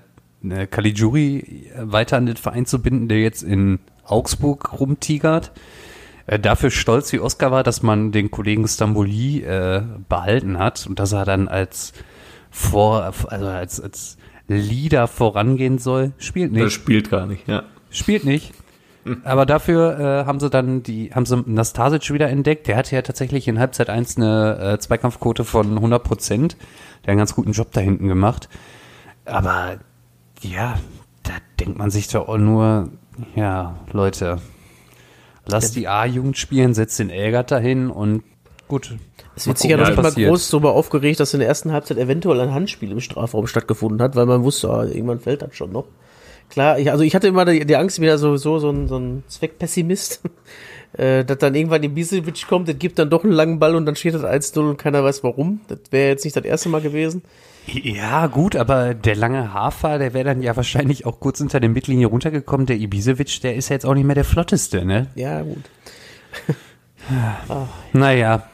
[0.49, 3.79] äh, Caligiuri weiter an den Verein zu binden, der jetzt in
[4.11, 5.53] Augsburg rumtigert.
[6.27, 10.99] Äh, dafür stolz wie Oscar war, dass man den Kollegen Stamboli äh, behalten hat und
[10.99, 11.93] dass er dann als
[12.51, 14.17] vor, also als, als
[14.49, 16.13] Leader vorangehen soll.
[16.19, 16.73] Spielt Das nicht.
[16.73, 17.63] spielt gar nicht, ja.
[17.91, 18.53] Spielt nicht.
[19.25, 22.67] Aber dafür äh, haben sie dann die, haben sie Nastasic wieder entdeckt.
[22.67, 26.57] Der hatte ja tatsächlich in Halbzeit 1 eine äh, Zweikampfquote von 100 Prozent.
[26.59, 28.49] Der hat einen ganz guten Job da hinten gemacht.
[29.25, 29.79] Aber
[30.43, 30.79] ja,
[31.23, 32.91] da denkt man sich doch auch nur,
[33.35, 34.39] ja, Leute,
[35.47, 38.23] lasst die A-Jugend spielen, setzt den Elgert dahin und
[38.69, 38.97] gut.
[39.37, 41.99] Es wird sich ja noch nicht mal groß darüber aufgeregt, dass in der ersten Halbzeit
[41.99, 45.73] eventuell ein Handspiel im Strafraum stattgefunden hat, weil man wusste, ah, irgendwann fällt das schon
[45.73, 45.87] noch.
[46.51, 49.23] Klar, ich, also ich hatte immer die, die Angst, ja sowieso so ein, so ein
[49.29, 50.21] Zweckpessimist,
[50.93, 53.87] äh, dass dann irgendwann die Bisevic kommt, der gibt dann doch einen langen Ball und
[53.87, 55.61] dann steht das 1-0 und keiner weiß warum.
[55.69, 57.23] Das wäre jetzt nicht das erste Mal gewesen.
[57.73, 61.71] Ja, gut, aber der lange Hafer, der wäre dann ja wahrscheinlich auch kurz unter der
[61.71, 62.67] Mittellinie runtergekommen.
[62.67, 65.09] Der Ibisevic, der ist ja jetzt auch nicht mehr der flotteste, ne?
[65.15, 65.65] Ja, gut.
[67.93, 68.45] Naja,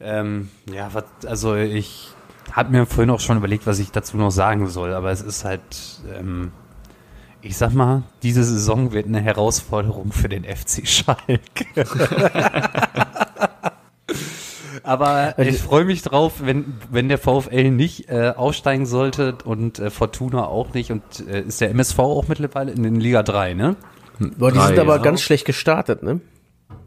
[0.00, 0.90] ähm, ja,
[1.26, 2.10] also ich
[2.50, 5.44] habe mir vorhin auch schon überlegt, was ich dazu noch sagen soll, aber es ist
[5.44, 5.62] halt,
[6.18, 6.52] ähm,
[7.40, 11.40] ich sag mal, diese Saison wird eine Herausforderung für den FC Schalke.
[14.82, 19.90] aber ich freue mich drauf, wenn, wenn der VfL nicht äh, aussteigen sollte und äh,
[19.90, 23.76] Fortuna auch nicht und äh, ist der MSV auch mittlerweile in, in Liga 3, ne?
[24.38, 25.02] Boah, die sind aber ja.
[25.02, 26.20] ganz schlecht gestartet, ne?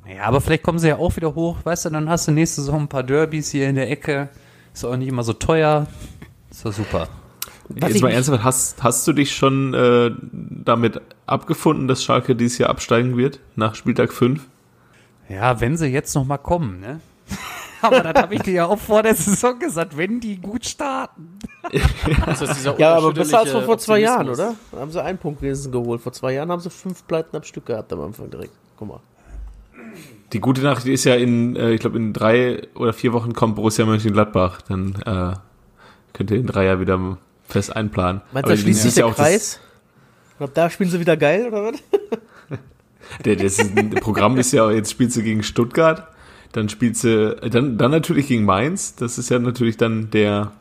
[0.07, 2.61] Ja, aber vielleicht kommen sie ja auch wieder hoch, weißt du, dann hast du nächste
[2.61, 4.29] Saison ein paar Derbys hier in der Ecke.
[4.73, 5.87] Ist auch nicht immer so teuer.
[6.51, 7.07] Ist doch super.
[7.69, 12.35] Was Jetzt ich mal ernsthaft, hast, hast du dich schon äh, damit abgefunden, dass Schalke
[12.35, 14.45] dieses Jahr absteigen wird, nach Spieltag 5?
[15.29, 16.99] Ja, wenn sie jetzt noch mal kommen, ne?
[17.81, 21.39] aber das habe ich dir ja auch vor der Saison gesagt, wenn die gut starten.
[21.71, 24.47] Dieser Ja, aber besser als vor, vor zwei Jahren, Optimismus.
[24.47, 24.55] oder?
[24.71, 26.01] Da haben sie einen Punkt wenigstens geholt.
[26.01, 28.53] Vor zwei Jahren haben sie fünf Pleiten am Stück gehabt am Anfang direkt.
[28.77, 28.99] Guck mal.
[30.33, 33.55] Die gute Nachricht ist ja in, äh, ich glaube, in drei oder vier Wochen kommt
[33.55, 34.61] Borussia Mönchengladbach.
[34.63, 35.33] Dann äh,
[36.13, 38.21] könnt ihr den Dreier wieder fest einplanen.
[38.31, 39.59] Meinst du, Aber da schließt sich ja der auch das- Kreis?
[40.31, 41.75] Ich glaub, da spielen sie wieder geil, oder was?
[43.23, 46.07] Der, das ist, das Programm ist ja, jetzt spielst du gegen Stuttgart,
[46.55, 48.95] dann spielst du, dann, dann natürlich gegen Mainz.
[48.95, 50.53] Das ist ja natürlich dann der,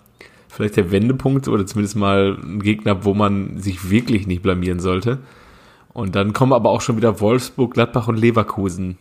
[0.48, 5.18] vielleicht der Wendepunkt oder zumindest mal ein Gegner, wo man sich wirklich nicht blamieren sollte.
[5.92, 8.98] Und dann kommen aber auch schon wieder Wolfsburg, Gladbach und Leverkusen,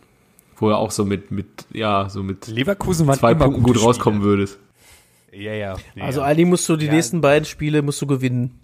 [0.56, 4.22] wo er auch so mit, mit, ja, so mit Leverkusen zwei immer Punkten gut rauskommen
[4.22, 4.60] würdest.
[5.32, 5.74] Ja, ja.
[5.96, 6.26] ja Also ja.
[6.26, 6.92] eigentlich musst du die Ja.
[6.92, 8.60] nächsten beiden Spiele musst du gewinnen.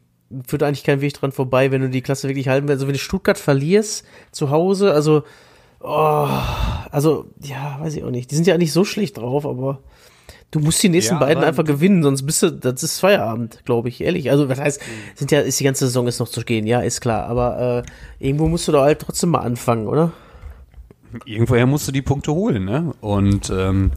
[0.46, 2.76] Führt eigentlich kein Weg dran vorbei, wenn du die Klasse wirklich halten willst.
[2.76, 5.24] Also wenn du Stuttgart verlierst zu Hause, also
[5.80, 6.28] oh,
[6.90, 8.30] also ja, weiß ich auch nicht.
[8.30, 9.80] Die sind ja nicht so schlecht drauf, aber
[10.50, 13.88] du musst die nächsten Ja, beiden einfach gewinnen, sonst bist du, das ist Feierabend, glaube
[13.88, 14.30] ich, ehrlich.
[14.30, 14.80] Also was heißt,
[15.14, 17.26] sind ja, ist die ganze Saison ist noch zu gehen, ja, ist klar.
[17.26, 20.12] Aber äh, irgendwo musst du da halt trotzdem mal anfangen, oder?
[21.24, 22.94] irgendwoher musst du die Punkte holen, ne?
[23.00, 23.92] Und ähm,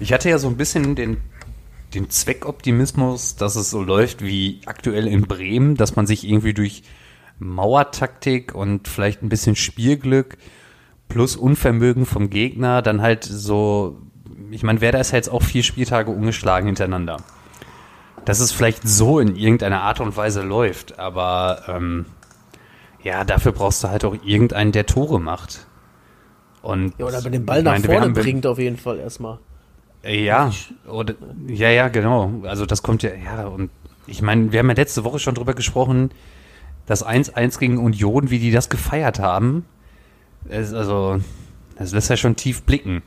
[0.00, 1.18] ich hatte ja so ein bisschen den,
[1.94, 6.82] den Zweckoptimismus, dass es so läuft wie aktuell in Bremen, dass man sich irgendwie durch
[7.38, 10.38] Mauertaktik und vielleicht ein bisschen Spielglück
[11.08, 13.98] plus Unvermögen vom Gegner dann halt so,
[14.50, 17.18] ich meine, Werder ist ja jetzt auch vier Spieltage ungeschlagen hintereinander.
[18.24, 22.06] Dass es vielleicht so in irgendeiner Art und Weise läuft, aber ähm,
[23.02, 25.66] ja, dafür brauchst du halt auch irgendeinen, der Tore macht.
[26.62, 29.38] Und Ja, oder aber den Ball nach meine, vorne bringt auf jeden Fall erstmal.
[30.02, 30.50] Ja,
[30.88, 31.14] oder,
[31.46, 32.42] ja, ja, genau.
[32.44, 33.70] Also das kommt ja, ja, und
[34.06, 36.10] ich meine, wir haben ja letzte Woche schon drüber gesprochen,
[36.86, 39.64] das 1-1 gegen Union, wie die das gefeiert haben.
[40.48, 41.20] Es, also,
[41.76, 43.02] das lässt ja schon tief blicken.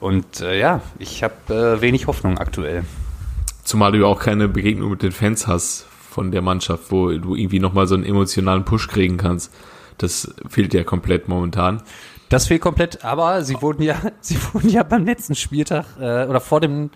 [0.00, 2.84] Und äh, ja, ich habe äh, wenig Hoffnung aktuell.
[3.64, 7.34] Zumal du ja auch keine Begegnung mit den Fans hast von der Mannschaft, wo du
[7.34, 9.52] irgendwie nochmal so einen emotionalen Push kriegen kannst.
[9.98, 11.82] Das fehlt ja komplett momentan.
[12.28, 16.40] Das fehlt komplett, aber sie wurden ja, sie wurden ja beim letzten Spieltag äh, oder
[16.40, 16.90] vor dem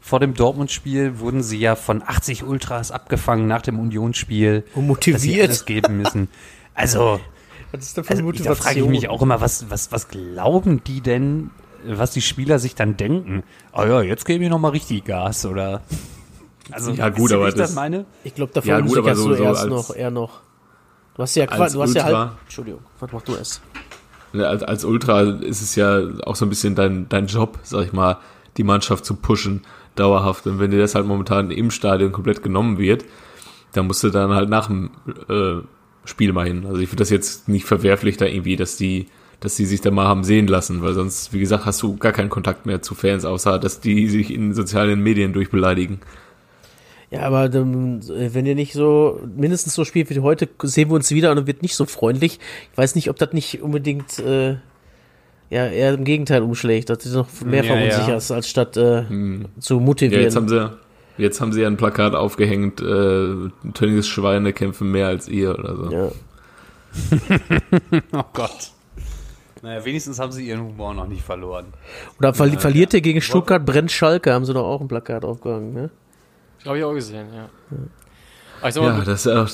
[0.00, 4.64] vor dem Dortmund-Spiel wurden sie ja von 80 Ultras abgefangen nach dem Unionsspiel.
[4.76, 5.16] Und motiviert.
[5.16, 6.28] Dass sie alles geben müssen.
[6.74, 7.18] Also,
[7.72, 10.08] Was ist denn für eine also da frage ich mich auch immer, was, was, was
[10.08, 11.50] glauben die denn,
[11.86, 13.42] was die Spieler sich dann denken?
[13.72, 15.82] Ah ja, jetzt geben wir nochmal richtig Gas, oder?
[16.70, 18.06] Also, Ja, gut, aber ich das das- meine?
[18.24, 20.40] Ich glaube, da Ja, gut, aber so- du so erst als- noch, eher noch.
[21.14, 21.52] Du hast ja, du
[21.82, 22.30] hast ja halb.
[22.44, 23.60] Entschuldigung, was machst du es?
[24.32, 27.86] Ne, Als, als Ultra ist es ja auch so ein bisschen dein, dein Job, sag
[27.86, 28.18] ich mal,
[28.56, 29.62] die Mannschaft zu pushen,
[29.94, 30.46] dauerhaft.
[30.46, 33.04] Und wenn dir das halt momentan im Stadion komplett genommen wird,
[33.72, 34.90] dann musst du dann halt nach dem
[35.28, 35.62] äh,
[36.06, 36.64] Spiel mal hin.
[36.66, 39.06] Also ich finde das jetzt nicht verwerflich da irgendwie, dass die,
[39.40, 42.12] dass die sich da mal haben sehen lassen, weil sonst, wie gesagt, hast du gar
[42.12, 46.00] keinen Kontakt mehr zu Fans, außer dass die sich in sozialen Medien durchbeleidigen.
[47.10, 51.10] Ja, aber ähm, wenn ihr nicht so mindestens so spielt wie heute, sehen wir uns
[51.12, 52.40] wieder und wird nicht so freundlich.
[52.72, 54.56] Ich weiß nicht, ob das nicht unbedingt äh,
[55.50, 57.90] ja eher im Gegenteil umschlägt, dass du noch mehr Ja, ja.
[57.90, 59.04] verunsicherst, als statt äh,
[59.60, 60.24] zu Ja, motivieren.
[60.24, 60.68] jetzt haben sie,
[61.18, 63.34] jetzt haben sie ja ein Plakat aufgehängt, äh,
[63.74, 65.90] Tönnies-Schweine kämpfen mehr als ihr oder so.
[65.90, 66.08] ja.
[68.12, 68.70] Oh Gott.
[69.62, 71.66] Naja, wenigstens haben sie ihren Humor noch nicht verloren.
[72.18, 75.72] Oder verli verliert ihr gegen Stuttgart, brennt Schalke, haben sie doch auch ein Plakat aufgehangen,
[75.72, 75.90] ne?
[76.64, 77.48] Habe ich auch gesehen, ja.
[78.68, 79.48] Ich sag mal, Ja, das ist auch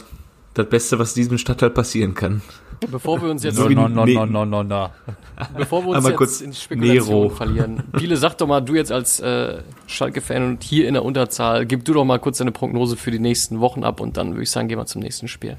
[0.55, 2.43] das Beste, was diesem Stadtteil passieren kann.
[2.91, 4.15] Bevor wir uns jetzt, wie- no, no, Nee.
[4.15, 4.89] no, no, no, no.
[5.57, 7.35] bevor wir uns Einmal jetzt kurz in Spekulationen Nero.
[7.35, 7.83] verlieren.
[7.93, 11.85] Biele, sag doch mal, du jetzt als äh, Schalke-Fan und hier in der Unterzahl, gib
[11.85, 14.51] du doch mal kurz deine Prognose für die nächsten Wochen ab und dann würde ich
[14.51, 15.57] sagen, gehen wir zum nächsten Spiel.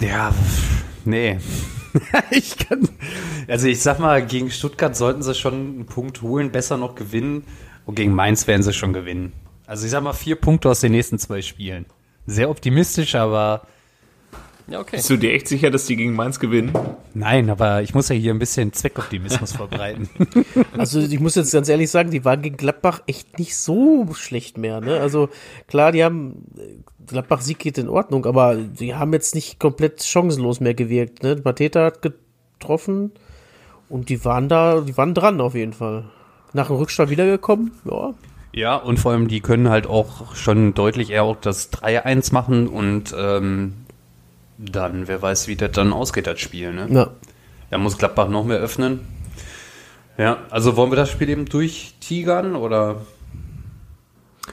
[0.00, 0.34] Ja,
[1.04, 1.38] nee.
[2.30, 2.88] ich kann.
[3.48, 7.44] Also ich sag mal, gegen Stuttgart sollten sie schon einen Punkt holen, besser noch gewinnen.
[7.84, 9.32] Und gegen Mainz werden sie schon gewinnen.
[9.66, 11.84] Also ich sag mal vier Punkte aus den nächsten zwei Spielen.
[12.26, 13.62] Sehr optimistisch, aber
[14.72, 14.96] Ja, okay.
[14.96, 16.72] Bist du dir echt sicher, dass die gegen Mainz gewinnen?
[17.12, 20.08] nein, aber ich muss ja hier ein bisschen Zweckoptimismus verbreiten.
[20.78, 24.56] Also ich muss jetzt ganz ehrlich sagen, die waren gegen Gladbach echt nicht so schlecht
[24.56, 24.80] mehr.
[24.80, 24.98] Ne?
[24.98, 25.28] Also
[25.66, 26.46] klar, die haben
[27.06, 31.22] Gladbach-Sieg geht in Ordnung, aber die haben jetzt nicht komplett chancenlos mehr gewirkt.
[31.22, 31.38] Ne?
[31.44, 33.12] Mateta hat getroffen
[33.90, 36.04] und die waren da, die waren dran auf jeden Fall.
[36.54, 38.14] Nach dem Rückstand wiedergekommen, ja.
[38.54, 42.68] Ja, und vor allem, die können halt auch schon deutlich eher auch das 3-1 machen
[42.68, 43.74] und ähm,
[44.70, 46.72] dann, wer weiß, wie das dann ausgeht, das Spiel.
[46.72, 46.86] Ne?
[46.90, 47.10] ja.
[47.70, 49.00] Da muss Gladbach noch mehr öffnen.
[50.18, 53.00] Ja, also wollen wir das Spiel eben durchtigern oder?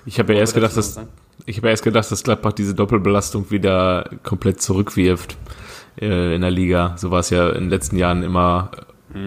[0.05, 1.05] Ich habe ja erst gedacht, das dass
[1.45, 5.35] ich habe ja erst gedacht, dass Gladbach diese Doppelbelastung wieder komplett zurückwirft
[5.99, 6.95] äh, in der Liga.
[6.97, 8.71] So war es ja in den letzten Jahren immer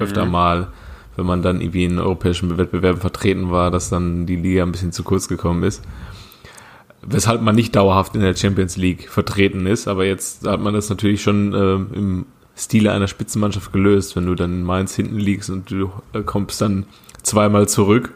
[0.00, 0.68] öfter mal,
[1.16, 4.92] wenn man dann irgendwie in europäischen Wettbewerben vertreten war, dass dann die Liga ein bisschen
[4.92, 5.82] zu kurz gekommen ist.
[7.04, 10.88] Weshalb man nicht dauerhaft in der Champions League vertreten ist, aber jetzt hat man das
[10.88, 15.50] natürlich schon äh, im Stile einer Spitzenmannschaft gelöst, wenn du dann in Mainz hinten liegst
[15.50, 16.86] und du äh, kommst dann
[17.22, 18.12] zweimal zurück.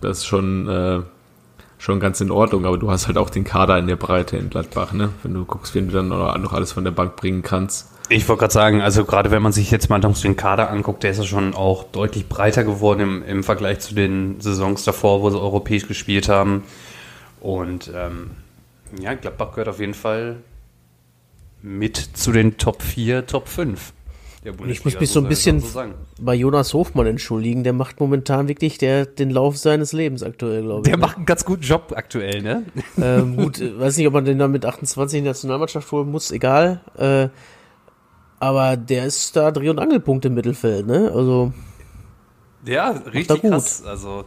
[0.00, 1.00] Das ist schon äh,
[1.82, 4.50] schon ganz in Ordnung, aber du hast halt auch den Kader in der Breite in
[4.50, 5.08] Gladbach, ne?
[5.22, 7.88] Wenn du guckst, wen du dann noch alles von der Bank bringen kannst.
[8.08, 11.10] Ich wollte gerade sagen, also gerade wenn man sich jetzt mal den Kader anguckt, der
[11.10, 15.30] ist ja schon auch deutlich breiter geworden im, im Vergleich zu den Saisons davor, wo
[15.30, 16.62] sie europäisch gespielt haben.
[17.42, 18.30] Und ähm,
[19.00, 20.36] ja, Gladbach gehört auf jeden Fall
[21.60, 23.92] mit zu den Top 4, Top 5
[24.44, 25.94] der Ich muss mich so ein bisschen sagen.
[26.20, 27.62] bei Jonas Hofmann entschuldigen.
[27.62, 30.84] Der macht momentan wirklich der, den Lauf seines Lebens aktuell, glaube ich.
[30.84, 31.00] Der ne?
[31.00, 32.64] macht einen ganz guten Job aktuell, ne?
[33.00, 36.10] ähm, gut, äh, weiß nicht, ob man den dann mit 28 in die Nationalmannschaft holen
[36.10, 36.80] muss, egal.
[36.96, 37.28] Äh,
[38.40, 41.12] aber der ist da Dreh- und Angelpunkt im Mittelfeld, ne?
[41.14, 41.52] Also
[42.66, 43.50] Ja, richtig gut.
[43.50, 43.84] krass.
[43.84, 44.24] Also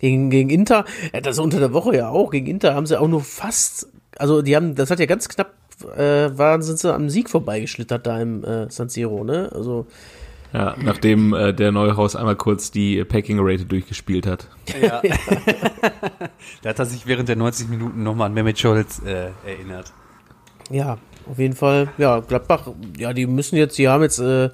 [0.00, 0.84] gegen, gegen Inter,
[1.22, 4.56] das unter der Woche ja auch, gegen Inter haben sie auch nur fast, also die
[4.56, 5.52] haben, das hat ja ganz knapp,
[5.96, 9.50] äh, waren, sind sie am Sieg vorbeigeschlittert da im äh, San Siro, ne?
[9.54, 9.86] Also
[10.52, 14.48] Ja, nachdem äh, der Neuhaus einmal kurz die Packing Rate durchgespielt hat.
[14.80, 15.00] Ja.
[16.62, 19.92] da hat er sich während der 90 Minuten nochmal an Mehmet Scholz äh, erinnert.
[20.70, 21.88] Ja, auf jeden Fall.
[21.98, 24.50] Ja, Gladbach, ja, die müssen jetzt, die haben jetzt äh,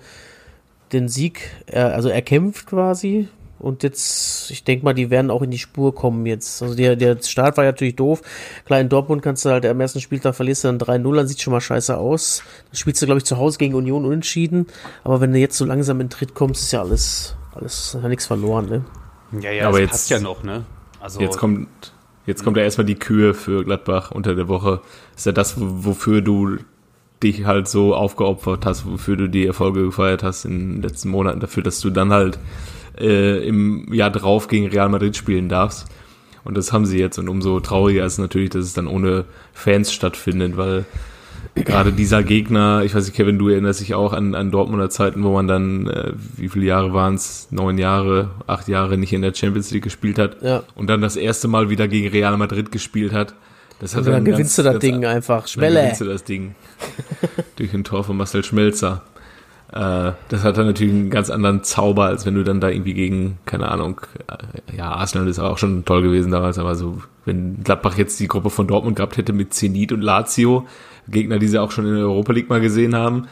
[0.92, 3.28] den Sieg, äh, also erkämpft quasi.
[3.66, 6.62] Und jetzt, ich denke mal, die werden auch in die Spur kommen jetzt.
[6.62, 8.22] Also der, der Start war ja natürlich doof.
[8.64, 11.40] Klar, in Dortmund kannst du halt am ersten Spieltag verlierst du dann 3-0, dann sieht
[11.42, 12.42] schon mal scheiße aus.
[12.70, 14.66] Dann spielst du, glaube ich, zu Hause gegen Union unentschieden.
[15.05, 18.09] Aber wenn du jetzt so langsam in den Tritt kommst, ist ja alles, alles, ja
[18.09, 18.85] nichts verloren, ne?
[19.40, 20.64] Ja, ja, Aber das jetzt- passt ja noch, ne?
[21.00, 21.68] Also, Jetzt kommt,
[22.26, 24.81] jetzt kommt ja erstmal die Kühe für Gladbach unter der Woche.
[25.16, 26.59] ist ja das, wo- wofür du
[27.22, 31.40] dich halt so aufgeopfert hast, wofür du die Erfolge gefeiert hast in den letzten Monaten,
[31.40, 32.38] dafür, dass du dann halt
[33.00, 35.87] äh, im Jahr drauf gegen Real Madrid spielen darfst.
[36.44, 37.18] Und das haben sie jetzt.
[37.18, 40.85] Und umso trauriger ist natürlich, dass es dann ohne Fans stattfindet, weil
[41.56, 45.24] gerade dieser Gegner, ich weiß nicht, Kevin, du erinnerst dich auch an, an Dortmunder Zeiten,
[45.24, 47.48] wo man dann, äh, wie viele Jahre waren es?
[47.50, 50.42] Neun Jahre, acht Jahre nicht in der Champions League gespielt hat.
[50.42, 50.62] Ja.
[50.76, 53.35] Und dann das erste Mal wieder gegen Real Madrid gespielt hat.
[53.80, 55.40] Das hat Und dann ganz- gewinnst du das ganz- Ding einfach.
[55.42, 55.80] dann Schwelle.
[55.80, 56.54] gewinnst du das Ding.
[57.56, 59.02] Durch ein Tor von Marcel Schmelzer.
[59.72, 62.94] Äh, das hat dann natürlich einen ganz anderen Zauber, als wenn du dann da irgendwie
[62.94, 67.62] gegen, keine Ahnung, äh, ja, Arsenal ist auch schon toll gewesen damals, aber so, wenn
[67.64, 70.66] Gladbach jetzt die Gruppe von Dortmund gehabt hätte mit Zenit und Lazio,
[71.09, 73.26] Gegner, die sie auch schon in der Europa League mal gesehen haben,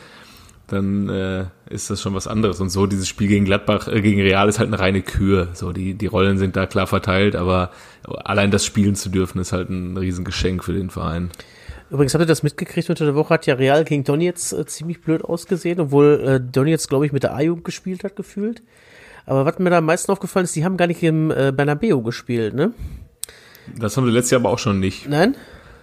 [0.66, 2.60] dann äh, ist das schon was anderes.
[2.60, 5.48] Und so dieses Spiel gegen Gladbach, äh, gegen Real ist halt eine reine Kür.
[5.52, 7.70] So die die Rollen sind da klar verteilt, aber
[8.24, 11.30] allein das spielen zu dürfen ist halt ein Riesengeschenk für den Verein.
[11.90, 12.88] Übrigens, habt ihr das mitgekriegt?
[12.90, 16.88] Unter der Woche hat ja Real gegen Donetsk äh, ziemlich blöd ausgesehen, obwohl äh, Donetsk,
[16.88, 18.62] glaube ich, mit der A-Jugend gespielt hat, gefühlt.
[19.26, 22.00] Aber was mir da am meisten aufgefallen ist, die haben gar nicht im äh, Bernabeu
[22.00, 22.72] gespielt, ne?
[23.78, 25.08] Das haben sie letztes Jahr aber auch schon nicht.
[25.08, 25.36] Nein?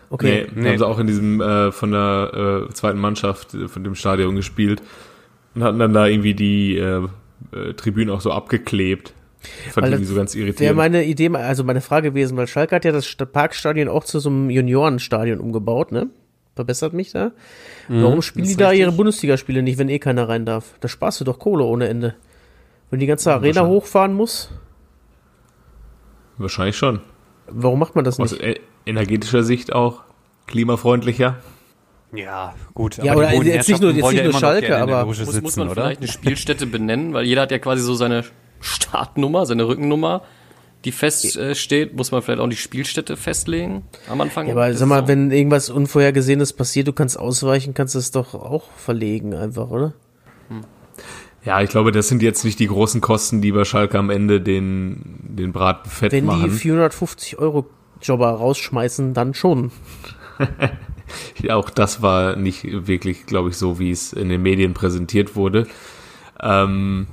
[0.10, 0.48] Okay.
[0.54, 3.96] Nee, haben sie auch in diesem äh, von der äh, zweiten Mannschaft äh, von dem
[3.96, 4.82] Stadion gespielt
[5.56, 7.08] und hatten dann da irgendwie die äh,
[7.54, 9.14] äh, Tribünen auch so abgeklebt.
[9.41, 10.77] Fand Weil ich irgendwie das so ganz Wäre irritierend.
[10.77, 14.19] meine Idee, also meine Frage gewesen, weil Schalke hat ja das Sta- Parkstadion auch zu
[14.19, 16.10] so einem Juniorenstadion umgebaut, ne?
[16.56, 17.32] Verbessert mich da.
[17.88, 18.97] Warum spielen die da ihre richtig.
[18.97, 20.75] Bundesligaspiele nicht, wenn eh keiner rein darf?
[20.82, 22.13] Da sparst du doch Kohle ohne Ende.
[22.89, 24.51] Wenn die ganze Arena hochfahren muss,
[26.38, 26.99] Wahrscheinlich schon.
[27.47, 28.43] warum macht man das Aus nicht?
[28.43, 30.04] e- energetischer Sicht auch
[30.47, 31.38] klimafreundlicher.
[32.13, 32.97] Ja, gut.
[32.97, 35.56] Ja, oder die hohen jetzt nicht nur- jetzt nicht nur Schalke, aber Muss, sitzen, muss
[35.56, 35.84] man oder?
[35.84, 38.23] vielleicht eine Spielstätte benennen, weil jeder hat ja quasi so seine
[38.62, 40.21] Startnummer, seine Rückennummer,
[40.86, 41.89] die fest äh.
[41.93, 44.47] Muss man vielleicht auch die Spielstätte festlegen am Anfang?
[44.47, 48.34] Ja, aber sag mal, wenn irgendwas Unvorhergesehenes passiert, du kannst ausweichen, kannst du es doch
[48.34, 49.93] auch verlegen einfach, oder?
[51.43, 54.41] Ja, ich glaube, das sind jetzt nicht die großen Kosten, die bei Schalke am Ende
[54.41, 56.52] den, den Braten fett Wenn die machen.
[56.52, 57.67] 450 Euro
[58.02, 59.71] Jobber rausschmeißen, dann schon.
[61.41, 65.36] Ja, auch das war nicht wirklich, glaube ich, so, wie es in den Medien präsentiert
[65.36, 65.67] wurde.
[66.41, 67.08] Ähm,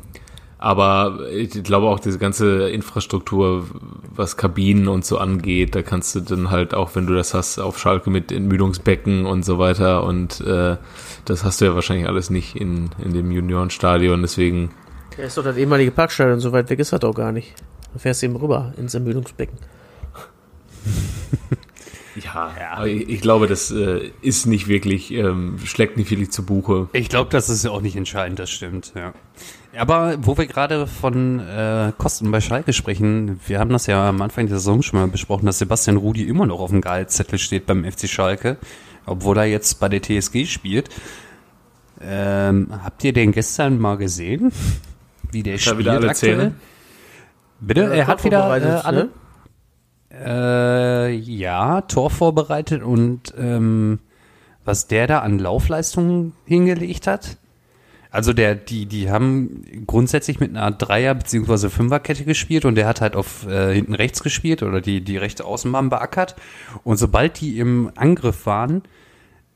[0.59, 3.67] aber ich glaube auch diese ganze Infrastruktur,
[4.15, 7.61] was Kabinen und so angeht, da kannst du dann halt auch, wenn du das hast,
[7.61, 10.77] auf Schalke mit Entmüdungsbecken und so weiter und äh,
[11.25, 14.71] das hast du ja wahrscheinlich alles nicht in, in dem Juniorenstadion, deswegen
[15.17, 17.55] Ja, ist doch das ehemalige Parkstadion, so weit weg ist das doch gar nicht.
[17.93, 19.59] Da fährst du eben rüber ins Ermüdungsbecken.
[22.25, 26.45] ja, aber ich, ich glaube, das äh, ist nicht wirklich, ähm, schlägt nicht wirklich zu
[26.45, 26.89] Buche.
[26.93, 29.15] Ich glaube, das ist ja auch nicht entscheidend, das stimmt, ja.
[29.79, 34.21] Aber wo wir gerade von äh, Kosten bei Schalke sprechen, wir haben das ja am
[34.21, 37.67] Anfang der Saison schon mal besprochen, dass Sebastian Rudi immer noch auf dem Gehaltszettel steht
[37.67, 38.57] beim FC Schalke,
[39.07, 40.89] obwohl er jetzt bei der TSG spielt.
[42.01, 44.53] Ähm, habt ihr den gestern mal gesehen?
[45.31, 46.39] Wie der er spielt wieder alle aktuell?
[46.39, 46.55] Zähne?
[47.61, 47.93] Bitte?
[47.95, 49.09] er hat wieder äh, alle, ne?
[50.11, 54.01] äh, ja, Tor vorbereitet und ähm,
[54.65, 57.37] was der da an Laufleistungen hingelegt hat.
[58.19, 61.69] Also der, die, die haben grundsätzlich mit einer Dreier- bzw.
[61.69, 65.45] Fünferkette gespielt und der hat halt auf äh, hinten rechts gespielt oder die, die rechte
[65.45, 66.35] Außenbahn beackert.
[66.83, 68.83] Und sobald die im Angriff waren,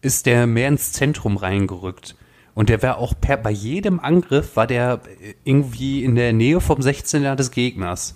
[0.00, 2.14] ist der mehr ins Zentrum reingerückt.
[2.54, 5.00] Und der war auch per, bei jedem Angriff war der
[5.42, 8.14] irgendwie in der Nähe vom 16er des Gegners.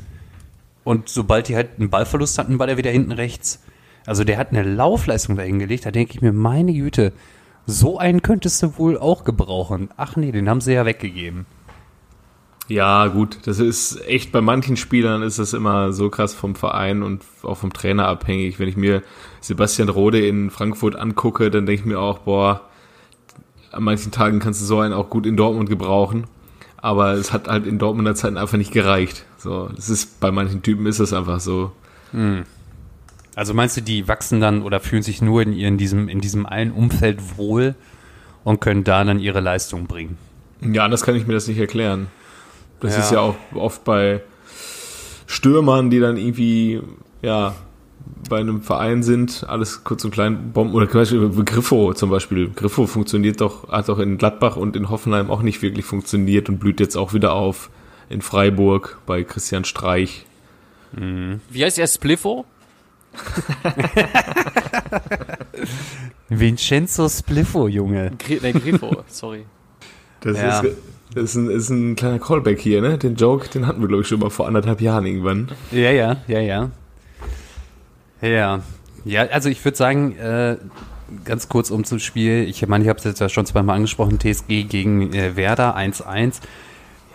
[0.85, 3.64] Und sobald die halt einen Ballverlust hatten, war der wieder hinten rechts.
[4.06, 5.87] Also der hat eine Laufleistung da hingelegt.
[5.87, 7.12] Da denke ich mir, meine Güte,
[7.66, 9.90] so einen könntest du wohl auch gebrauchen.
[9.96, 11.46] Ach nee, den haben sie ja weggegeben.
[12.68, 17.02] Ja, gut, das ist echt, bei manchen Spielern ist das immer so krass vom Verein
[17.05, 18.59] und auch vom Trainer abhängig.
[18.59, 19.02] Wenn ich mir
[19.40, 22.62] Sebastian Rode in Frankfurt angucke, dann denke ich mir auch, boah,
[23.70, 26.24] an manchen Tagen kannst du so einen auch gut in Dortmund gebrauchen.
[26.76, 29.24] Aber es hat halt in Dortmunder Zeiten einfach nicht gereicht.
[29.38, 31.70] So, das ist, bei manchen Typen ist das einfach so.
[33.37, 36.46] Also meinst du, die wachsen dann oder fühlen sich nur in, ihren, diesem, in diesem
[36.46, 37.75] einen Umfeld wohl
[38.44, 40.16] und können da dann ihre Leistung bringen?
[40.62, 42.07] Ja, anders kann ich mir das nicht erklären.
[42.81, 43.01] Das Ja.
[43.01, 44.22] ist ja auch oft bei
[45.27, 46.81] Stürmern, die dann irgendwie,
[47.22, 47.55] ja,
[48.31, 52.51] bei einem Verein sind, alles kurz und klein Bomben oder zum Beispiel Griffo zum Beispiel.
[52.51, 56.59] Griffo funktioniert doch, hat doch in Gladbach und in Hoffenheim auch nicht wirklich funktioniert und
[56.59, 57.68] blüht jetzt auch wieder auf
[58.09, 60.25] in Freiburg bei Christian Streich.
[60.92, 61.87] Wie heißt er?
[61.88, 62.46] Spliffo?
[66.29, 68.12] Vincenzo Spliffo, Junge.
[68.18, 69.44] Gri nee, Grifo, sorry.
[70.20, 70.61] Das Ja.
[70.61, 70.76] ist,
[71.14, 72.98] das ist, ein, ist ein kleiner Callback hier, ne?
[72.98, 75.50] Den Joke, den hatten wir, glaube ich, schon mal vor anderthalb Jahren irgendwann.
[75.70, 76.70] Ja, ja, ja, ja.
[78.22, 78.61] Ja,
[79.05, 80.57] ja, also ich würde sagen, äh,
[81.24, 84.18] ganz kurz um zum Spiel, ich meine, ich habe es jetzt ja schon zweimal angesprochen,
[84.18, 86.40] TSG gegen äh, Werder 1-1.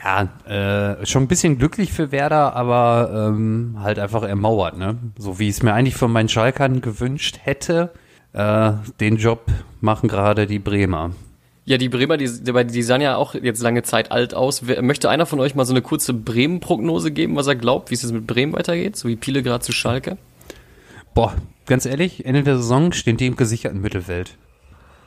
[0.03, 4.97] Ja, äh, schon ein bisschen glücklich für Werder, aber ähm, halt einfach ermauert, ne?
[5.17, 7.91] So wie ich es mir eigentlich von meinen Schalkern gewünscht hätte.
[8.33, 9.45] Äh, den Job
[9.79, 11.11] machen gerade die Bremer.
[11.65, 14.63] Ja, die Bremer, die, die, sahen ja auch jetzt lange Zeit alt aus.
[14.63, 18.01] Möchte einer von euch mal so eine kurze Bremen-Prognose geben, was er glaubt, wie es
[18.01, 18.95] jetzt mit Bremen weitergeht?
[18.95, 20.17] So wie Piele gerade zu Schalke?
[21.13, 21.35] Boah,
[21.67, 24.37] ganz ehrlich, Ende der Saison stehen die im gesicherten Mittelfeld.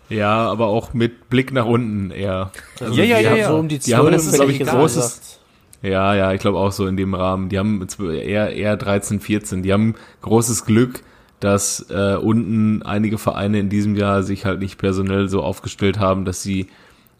[0.09, 2.51] Ja, aber auch mit Blick nach unten eher.
[2.81, 3.49] Also Ja, ja, ja, haben ja.
[3.49, 5.05] So um die Die haben, das 12, ist, glaube ich, ein großes.
[5.21, 5.41] gesagt.
[5.83, 7.51] Ja, ja, ich glaube auch so in dem Rahmen.
[7.51, 9.63] Die haben eher, eher 13, 14.
[9.63, 11.03] Die haben großes Glück,
[11.41, 16.25] dass äh, unten einige Vereine in diesem Jahr sich halt nicht personell so aufgestellt haben,
[16.25, 16.69] dass sie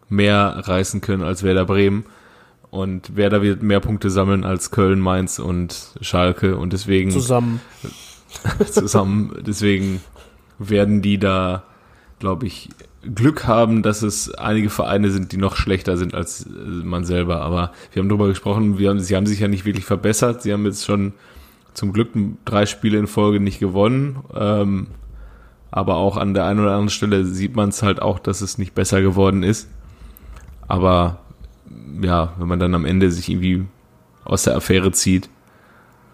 [0.09, 2.05] mehr reißen können als Werder Bremen.
[2.71, 6.57] Und Werder wird mehr Punkte sammeln als Köln, Mainz und Schalke.
[6.57, 7.61] Und deswegen Zusammen.
[8.71, 9.33] zusammen.
[9.45, 10.01] Deswegen
[10.57, 11.63] werden die da,
[12.19, 12.69] glaube ich,
[13.13, 17.41] Glück haben, dass es einige Vereine sind, die noch schlechter sind als äh, man selber.
[17.41, 20.41] Aber wir haben darüber gesprochen, wir haben, sie haben sich ja nicht wirklich verbessert.
[20.41, 21.13] Sie haben jetzt schon
[21.73, 22.09] zum Glück
[22.45, 24.17] drei Spiele in Folge nicht gewonnen.
[24.33, 24.87] Ähm,
[25.71, 28.57] aber auch an der einen oder anderen Stelle sieht man es halt auch, dass es
[28.57, 29.69] nicht besser geworden ist.
[30.67, 31.19] Aber
[32.01, 33.65] ja, wenn man dann am Ende sich irgendwie
[34.23, 35.29] aus der Affäre zieht,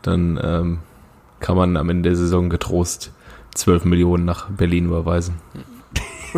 [0.01, 0.79] dann ähm,
[1.39, 3.13] kann man am Ende der Saison getrost
[3.55, 5.35] 12 Millionen nach Berlin überweisen.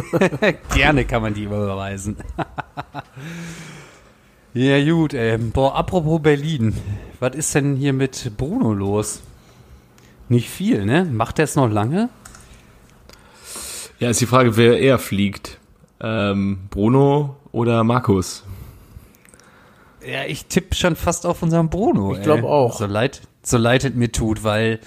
[0.73, 2.17] Gerne kann man die überweisen.
[4.53, 5.37] ja, gut, ey.
[5.37, 6.75] Boah, apropos Berlin.
[7.19, 9.21] Was ist denn hier mit Bruno los?
[10.29, 11.05] Nicht viel, ne?
[11.05, 12.09] Macht er es noch lange?
[13.99, 15.59] Ja, ist die Frage, wer eher fliegt.
[16.01, 18.43] Ähm, Bruno oder Markus?
[20.05, 22.13] Ja, ich tippe schon fast auf unseren Bruno.
[22.13, 22.45] Ich glaub ey.
[22.45, 22.77] auch.
[22.77, 24.79] So leid, so leid es mir tut, weil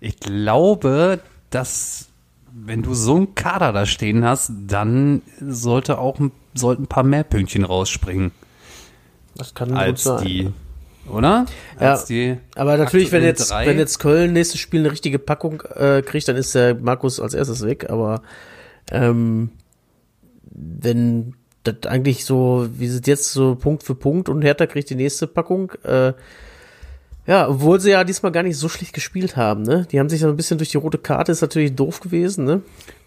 [0.00, 2.08] ich glaube, dass
[2.56, 7.02] wenn du so einen Kader da stehen hast, dann sollte auch ein- sollten ein paar
[7.02, 8.30] mehr Pünktchen rausspringen
[9.36, 10.24] Das kann gut als sein.
[10.24, 10.50] die,
[11.10, 11.46] oder?
[11.80, 11.98] Ja.
[12.54, 13.66] Aber natürlich, wenn jetzt, drei.
[13.66, 17.34] wenn jetzt Köln nächstes Spiel eine richtige Packung äh, kriegt, dann ist der Markus als
[17.34, 17.90] erstes weg.
[17.90, 18.22] Aber
[18.90, 19.50] ähm,
[20.50, 24.94] wenn das eigentlich so, wie es jetzt so Punkt für Punkt und Hertha kriegt die
[24.94, 26.12] nächste Packung, äh,
[27.26, 29.86] ja, obwohl sie ja diesmal gar nicht so schlecht gespielt haben, ne?
[29.90, 32.62] Die haben sich so ein bisschen durch die rote Karte, ist natürlich doof gewesen, ne?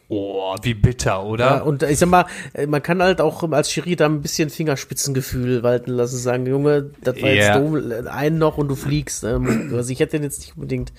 [0.10, 1.46] Oh, wie bitter, oder?
[1.46, 4.50] Ja, und ich sag mal, äh, man kann halt auch als Schiri da ein bisschen
[4.50, 7.36] Fingerspitzengefühl walten lassen, sagen, Junge, das war Ja.
[7.36, 9.24] jetzt dumm, einen noch und du fliegst.
[9.24, 9.68] Ne?
[9.74, 10.94] Also ich hätte den jetzt nicht unbedingt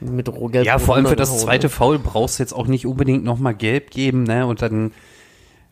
[0.00, 1.70] mit Gelb Ja, vor allem für das zweite ne?
[1.70, 4.46] Foul brauchst du jetzt auch nicht unbedingt nochmal gelb geben, ne?
[4.46, 4.92] Und dann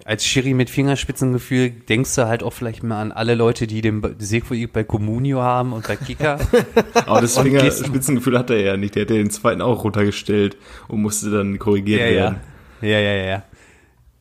[0.06, 4.02] als Schiri mit Fingerspitzengefühl denkst du halt auch vielleicht mal an alle Leute, die den
[4.18, 6.38] Sequoia bei Comunio haben und bei Kicker.
[7.06, 8.94] Aber das Fingerspitzengefühl hat er ja nicht.
[8.94, 12.14] Der hätte den zweiten auch runtergestellt und musste dann korrigiert ja, ja.
[12.14, 12.40] werden.
[12.82, 13.42] Ja, ja, ja.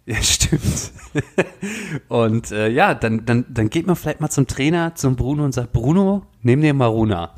[0.08, 0.91] Ja, stimmt.
[2.08, 5.52] und äh, ja, dann, dann, dann geht man vielleicht mal zum Trainer, zum Bruno und
[5.52, 7.36] sagt, Bruno, nimm dir mal Runa.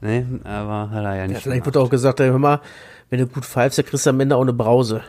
[0.00, 1.42] Ne, aber hat er ja Ja, nicht.
[1.42, 1.66] vielleicht gemacht.
[1.66, 2.60] wird auch gesagt, hör mal,
[3.10, 5.02] wenn du gut pfeifst, dann kriegst du am Ende auch eine Brause.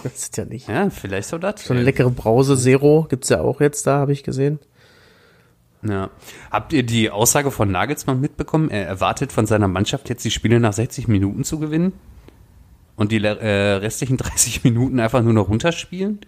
[0.02, 0.68] das ist ja nicht.
[0.68, 1.64] ja, vielleicht so das.
[1.64, 4.58] So eine leckere Brause, Zero, gibt's ja auch jetzt da, habe ich gesehen.
[5.82, 6.10] Ja.
[6.50, 8.70] Habt ihr die Aussage von Nagelsmann mitbekommen?
[8.70, 11.92] Er erwartet von seiner Mannschaft jetzt die Spiele nach 60 Minuten zu gewinnen
[12.96, 16.20] und die äh, restlichen 30 Minuten einfach nur noch runterspielen?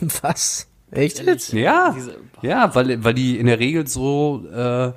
[0.22, 0.68] Was?
[0.90, 1.54] Echt jetzt?
[1.54, 1.96] Ja,
[2.42, 4.92] ja, weil, weil die in der Regel so, äh,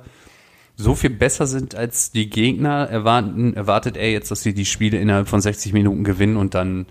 [0.76, 2.86] so viel besser sind als die Gegner.
[2.90, 6.84] Erwarten, erwartet er jetzt, dass sie die Spiele innerhalb von 60 Minuten gewinnen und dann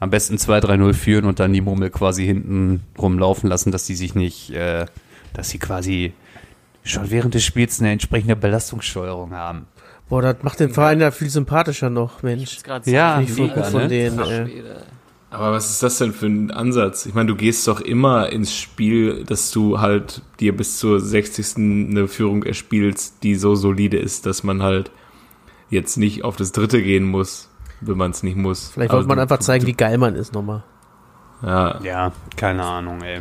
[0.00, 4.14] am besten 2-3-0 führen und dann die Mummel quasi hinten rumlaufen lassen, dass die sich
[4.14, 4.86] nicht, äh,
[5.32, 6.12] dass sie quasi
[6.84, 9.66] schon während des Spiels eine entsprechende Belastungssteuerung haben.
[10.08, 12.58] Boah, das macht den Verein ja viel sympathischer noch, Mensch.
[12.84, 13.88] Ja, voll mega, von ne?
[13.88, 14.24] denen.
[14.24, 14.82] Schwede.
[15.30, 17.04] Aber was ist das denn für ein Ansatz?
[17.04, 21.56] Ich meine, du gehst doch immer ins Spiel, dass du halt dir bis zur 60.
[21.56, 24.92] eine Führung erspielst, die so solide ist, dass man halt
[25.68, 28.68] jetzt nicht auf das dritte gehen muss, wenn man es nicht muss.
[28.72, 30.62] Vielleicht wollte man du- einfach zeigen, du, wie geil man ist nochmal.
[31.42, 33.20] Ja, Ja, keine Ahnung, ey.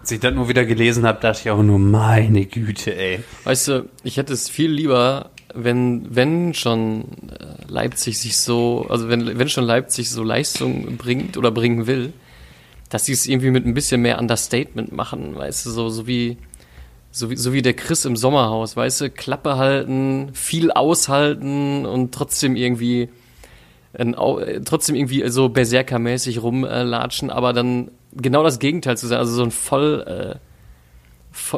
[0.00, 3.24] Als ich das nur wieder gelesen habe, dachte ich auch nur, meine Güte, ey.
[3.44, 9.08] Weißt du, ich hätte es viel lieber, wenn, wenn schon äh, Leipzig sich so, also
[9.08, 12.12] wenn, wenn schon Leipzig so Leistung bringt oder bringen will,
[12.90, 16.36] dass sie es irgendwie mit ein bisschen mehr Understatement machen, weißt du, so, so wie,
[17.10, 22.14] so wie, so wie der Chris im Sommerhaus, weißt du, Klappe halten, viel aushalten und
[22.14, 23.08] trotzdem irgendwie,
[24.64, 29.50] trotzdem irgendwie so Berserker-mäßig rumlatschen, aber dann genau das Gegenteil zu sein, also so ein
[29.50, 30.38] voll, äh,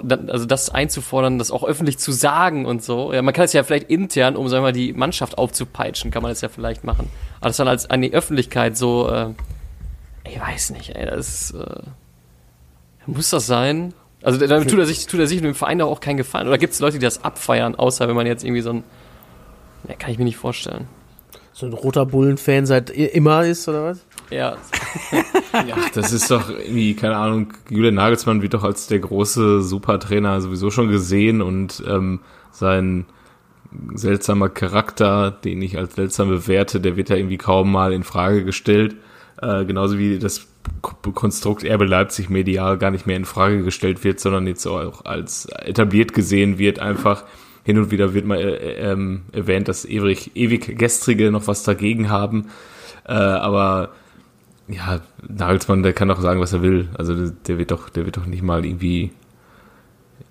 [0.05, 3.13] dann- also das einzufordern, das auch öffentlich zu sagen und so.
[3.13, 6.23] Ja, man kann es ja vielleicht intern, um sagen wir mal die Mannschaft aufzupeitschen, kann
[6.23, 7.09] man das ja vielleicht machen.
[7.41, 9.29] Aber das dann als an die Öffentlichkeit so, äh,
[10.29, 11.81] ich weiß nicht, ey, das äh,
[13.07, 13.95] muss das sein?
[14.23, 16.49] Also damit tut er sich, tut er sich und dem Verein auch keinen Gefallen.
[16.49, 18.83] Oder gibt es Leute, die das abfeiern, außer wenn man jetzt irgendwie so ein.
[19.87, 20.89] Ne, kann ich mir nicht vorstellen.
[21.59, 24.07] So ein roter Bullen-Fan seit immer ist, oder was?
[24.31, 24.59] Ja.
[25.53, 30.41] Ach, das ist doch irgendwie, keine Ahnung, Julian Nagelsmann wird doch als der große Supertrainer
[30.43, 32.21] sowieso schon gesehen und ähm,
[32.53, 33.07] sein
[33.95, 38.45] seltsamer Charakter, den ich als seltsam bewerte, der wird ja irgendwie kaum mal in Frage
[38.45, 38.97] gestellt.
[39.41, 40.47] Äh, genauso wie das
[40.83, 45.47] Konstrukt Erbe Leipzig medial gar nicht mehr in Frage gestellt wird, sondern jetzt auch als
[45.47, 47.25] etabliert gesehen wird, einfach
[47.69, 52.09] hin und wieder wird mal äh, ähm, erwähnt, dass ewig, ewig Gestrige noch was dagegen
[52.09, 52.47] haben.
[53.07, 53.91] Äh, aber
[54.69, 56.89] ja, Nagelsmann, der kann doch sagen, was er will.
[56.97, 59.11] Also der, der wird doch, der wird doch nicht mal irgendwie,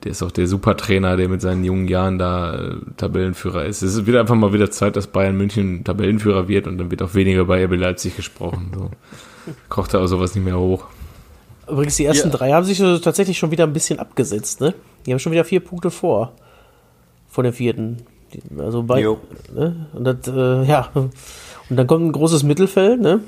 [0.03, 3.83] der ist doch der Supertrainer, der mit seinen jungen Jahren da äh, Tabellenführer ist.
[3.83, 7.13] Es wird einfach mal wieder Zeit, dass Bayern München Tabellenführer wird und dann wird auch
[7.13, 8.71] weniger bei RB Leipzig gesprochen.
[8.73, 8.89] So.
[9.69, 10.85] Kocht er auch sowas nicht mehr hoch.
[11.69, 12.35] Übrigens, die ersten Ja.
[12.35, 14.73] drei haben sich so tatsächlich schon wieder ein bisschen abgesetzt, ne?
[15.05, 16.33] Die haben schon wieder vier Punkte vor.
[17.37, 17.97] Von der vierten.
[18.57, 19.19] Also bei, Jo.
[19.53, 19.85] ne?
[19.93, 20.89] Und das, äh, ja.
[20.95, 21.11] Und
[21.69, 23.19] dann kommt ein großes Mittelfeld, ne?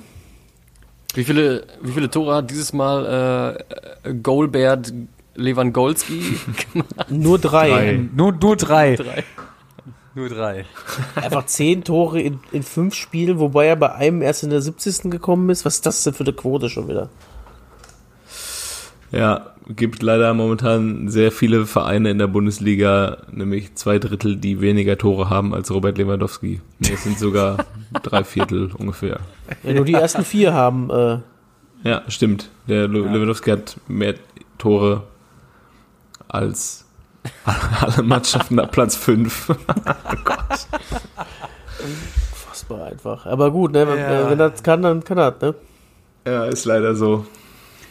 [1.13, 3.61] Wie viele, wie viele Tore hat dieses Mal
[4.03, 4.91] äh, Goldbert
[5.35, 6.21] Lewandowski
[6.73, 7.11] gemacht?
[7.11, 7.69] Nur drei.
[7.69, 8.09] Drei.
[8.15, 8.95] Nur, nur drei.
[8.95, 9.23] Drei.
[10.15, 10.65] Nur drei.
[11.13, 15.11] Einfach zehn Tore in, in fünf Spielen, wobei er bei einem erst in der 70.
[15.11, 15.65] gekommen ist.
[15.65, 17.09] Was ist das denn für eine Quote schon wieder?
[19.11, 24.97] Ja, gibt leider momentan sehr viele Vereine in der Bundesliga, nämlich zwei Drittel, die weniger
[24.97, 26.61] Tore haben als Robert Lewandowski.
[26.79, 27.65] Nee, es sind sogar
[28.03, 29.19] drei Viertel ungefähr.
[29.63, 30.89] Ja, nur die ersten vier haben.
[30.89, 31.17] Äh,
[31.83, 32.49] Ja, stimmt.
[32.67, 34.15] Der Le Lewandowski hat mehr
[34.57, 35.03] Tore
[36.27, 36.85] als
[37.45, 39.55] alle Mannschaften ab Platz 5.
[42.33, 43.25] fassbar einfach.
[43.25, 43.87] Aber gut, ne?
[43.87, 44.27] Wenn, Ja.
[44.27, 45.55] äh, wenn das kann, dann kann das, ne?
[46.25, 47.25] Ja, ist leider so.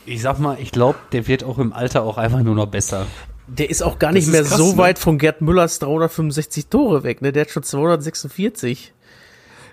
[0.08, 3.06] Ich sag mal, ich glaube, der wird auch im Alter auch einfach nur noch besser.
[3.46, 4.78] Der ist auch gar nicht mehr krass, so ne?
[4.78, 7.32] weit von Gerd Müllers 365 Tore weg, ne?
[7.32, 8.92] Der hat schon 246.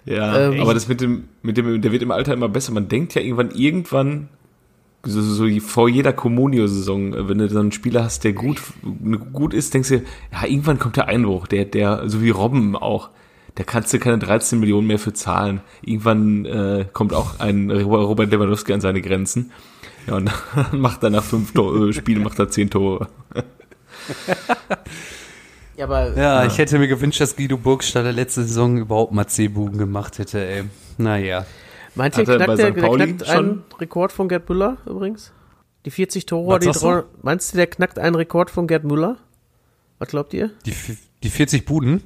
[0.06, 2.72] Ja, Ähm, aber das mit dem, mit dem, der wird im Alter immer besser.
[2.74, 4.30] Man denkt ja irgendwann, irgendwann,
[5.04, 8.62] so, so vor jeder Comunio-Saison, äh, wenn du so einen Spieler hast, der gut,
[9.34, 9.96] gut ist, denkst du,
[10.32, 13.10] ja, irgendwann kommt der Einbruch, der, der, so wie Robben auch,
[13.56, 15.62] da kannst du keine 13 Millionen mehr für zahlen.
[15.82, 19.52] Irgendwann äh, kommt auch ein Robert Lewandowski an seine Grenzen.
[20.08, 23.08] Ja, und dann macht er nach fünf Tor äh, Spielen, macht er zehn Tore.
[25.78, 29.78] Ja, aber Ja, ich hätte mir gewünscht, dass Guido Burgstaller letzte Saison überhaupt mal C-Buben
[29.78, 30.64] gemacht hätte, ey.
[30.98, 31.46] Naja.
[31.96, 33.36] meint ihr, er knackt der, der knackt schon?
[33.36, 35.32] einen Rekord von Gerd Müller übrigens?
[35.86, 39.18] Die 40 Tore, Was die drei- meinst du, der knackt einen Rekord von Gerd Müller?
[40.00, 40.52] Was glaubt ihr?
[40.66, 40.74] Die,
[41.24, 42.04] die 40 Buden?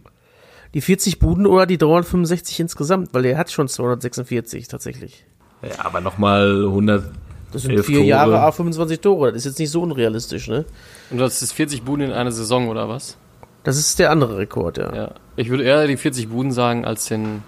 [0.74, 3.14] Die 40 Buden oder die 365 insgesamt?
[3.14, 5.26] Weil er hat schon 246 tatsächlich.
[5.62, 7.12] Ja, aber nochmal 100,
[7.52, 8.08] Das sind vier Tore.
[8.08, 9.30] Jahre, A 25 Tore.
[9.32, 10.66] Das ist jetzt nicht so unrealistisch, ne?
[11.10, 13.18] Und das ist 40 Buden in einer Saison, oder was?
[13.64, 14.94] Das ist der andere Rekord, ja.
[14.96, 15.12] Ja.
[15.36, 17.44] Ich würde eher die 40 Buden sagen, als den,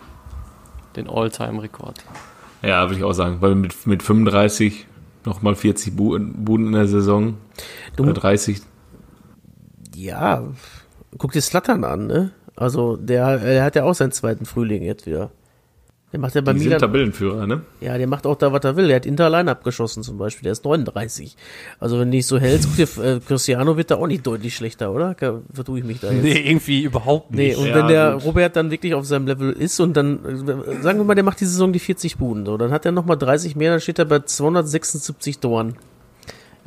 [0.96, 2.04] den All-Time-Rekord.
[2.64, 4.88] Ja, würde ich auch sagen, weil mit, mit 35
[5.26, 7.38] nochmal 40 Bu- Buden in der Saison,
[7.96, 8.62] Du- oder 30,
[9.96, 10.44] Ja,
[11.18, 12.32] guck dir Slattern an, ne?
[12.56, 15.32] Also, der, der hat ja auch seinen zweiten Frühling jetzt wieder.
[16.12, 16.80] Der macht ja bei die sind Milan.
[16.82, 17.62] Tabellenführer, ne?
[17.80, 18.88] Ja, der macht auch da, was er will.
[18.88, 20.44] Der hat Inter allein abgeschossen zum Beispiel.
[20.44, 21.38] Der ist 39.
[21.80, 25.16] Also, wenn du nicht so hältst, äh, Cristiano wird da auch nicht deutlich schlechter, oder?
[25.54, 26.24] Vertue ich mich da jetzt?
[26.24, 27.58] Nee, irgendwie überhaupt Nee, nicht.
[27.60, 28.26] und Ja, wenn der gut.
[28.26, 31.40] Robert dann wirklich auf seinem Level ist und dann, äh, sagen wir mal, der macht
[31.40, 34.06] die Saison die 40 Buden, so, dann hat er nochmal 30 mehr, dann steht er
[34.06, 35.76] bei 276 Toren.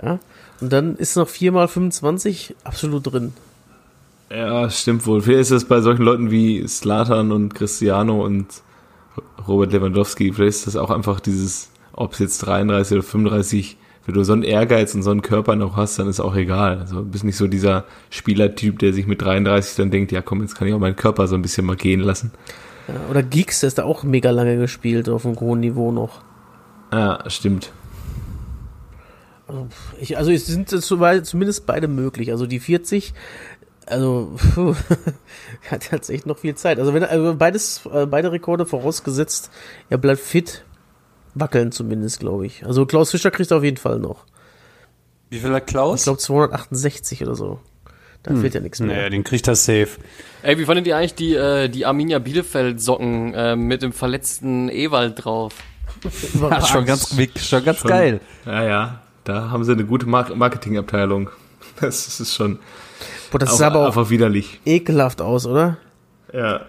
[0.03, 0.19] Ja,
[0.63, 3.35] und dann ist noch 4 mal 25 absolut drin.
[4.31, 5.21] Ja, stimmt wohl.
[5.21, 8.47] Vielleicht ist es bei solchen Leuten wie Slatan und Cristiano und
[9.47, 14.15] Robert Lewandowski, vielleicht ist das auch einfach dieses, ob es jetzt 33 oder 35, wenn
[14.15, 16.79] du so einen Ehrgeiz und so einen Körper noch hast, dann ist auch egal.
[16.79, 20.43] Also du bist nicht so dieser Spielertyp, der sich mit 33 dann denkt, ja komm,
[20.43, 22.33] jetzt kann ich auch meinen Körper so ein bisschen mal gehen lassen.
[22.89, 26.21] Ja, oder Geeks, der ist da auch mega lange gespielt, auf einem hohen Niveau noch.
[26.93, 27.73] Ja, stimmt.
[30.01, 32.31] Ich, also es sind zumindest beide möglich.
[32.31, 33.13] Also die 40,
[33.87, 34.75] also puh,
[35.71, 36.79] hat jetzt echt noch viel Zeit.
[36.79, 39.51] Also wenn also beides, äh, beide Rekorde vorausgesetzt,
[39.91, 40.65] er bleibt fit,
[41.35, 42.65] wackeln zumindest, glaube ich.
[42.65, 44.25] Also Klaus Fischer kriegt auf jeden Fall noch.
[45.31, 46.05] Wie viel hat Ich Klaus?
[46.05, 47.61] glaube 268 oder so.
[48.23, 48.97] Da fehlt ja nichts mehr.
[48.97, 49.89] Naja, den kriegt er safe.
[50.43, 55.25] Ey, wie fandet ihr eigentlich die, äh, die Arminia Bielefeld-Socken äh, mit dem verletzten Ewald
[55.25, 55.55] drauf?
[56.41, 58.21] Ja, schon ganz, schon ganz geil.
[58.47, 61.31] Ja, ja, da haben sie eine gute Mar Marketingabteilung.
[61.81, 62.59] Das ist schon
[63.35, 64.61] Boah, das auch, sah aber auch einfach widerlich.
[64.65, 65.77] ekelhaft aus, oder?
[66.33, 66.61] Ja.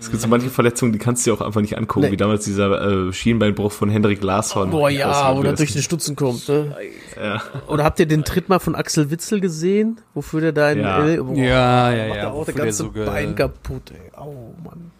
[0.00, 2.12] Es gibt so manche Verletzungen, die kannst du dir auch einfach nicht angucken, Nee.
[2.12, 4.70] wie damals dieser äh, Schienbeinbruch von Hendrik Larsson.
[4.70, 6.48] Boah, ja, oder wer durch den Stutzen kommt.
[6.48, 6.74] Ne?
[7.16, 7.40] Ja.
[7.68, 10.00] Oder habt ihr den Tritt mal von Axel Witzel gesehen?
[10.14, 11.04] Wofür der da in Ja.
[11.06, 14.18] L boah, Ja, ja, macht ja, er auch der der ganze so Bein kaputt, ey.
[14.18, 14.90] Au, Mann.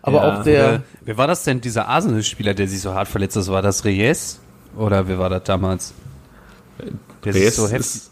[0.00, 3.08] Aber Ja, auch der, Äh, wer war das denn, dieser Arsenal-Spieler, der sich so hart
[3.08, 3.48] verletzt ist?
[3.50, 4.40] War das Reyes?
[4.74, 5.92] Oder wer war das damals?
[7.24, 7.78] Der Reyes so heftig...
[7.80, 8.10] ist,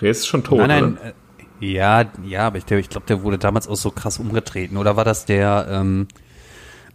[0.00, 1.12] Reyes ist schon tot, Nein, nein, oder?
[1.60, 4.76] Ja, ja, aber ich, ich glaube, der wurde damals auch so krass umgetreten.
[4.76, 6.08] Oder war das der, ähm,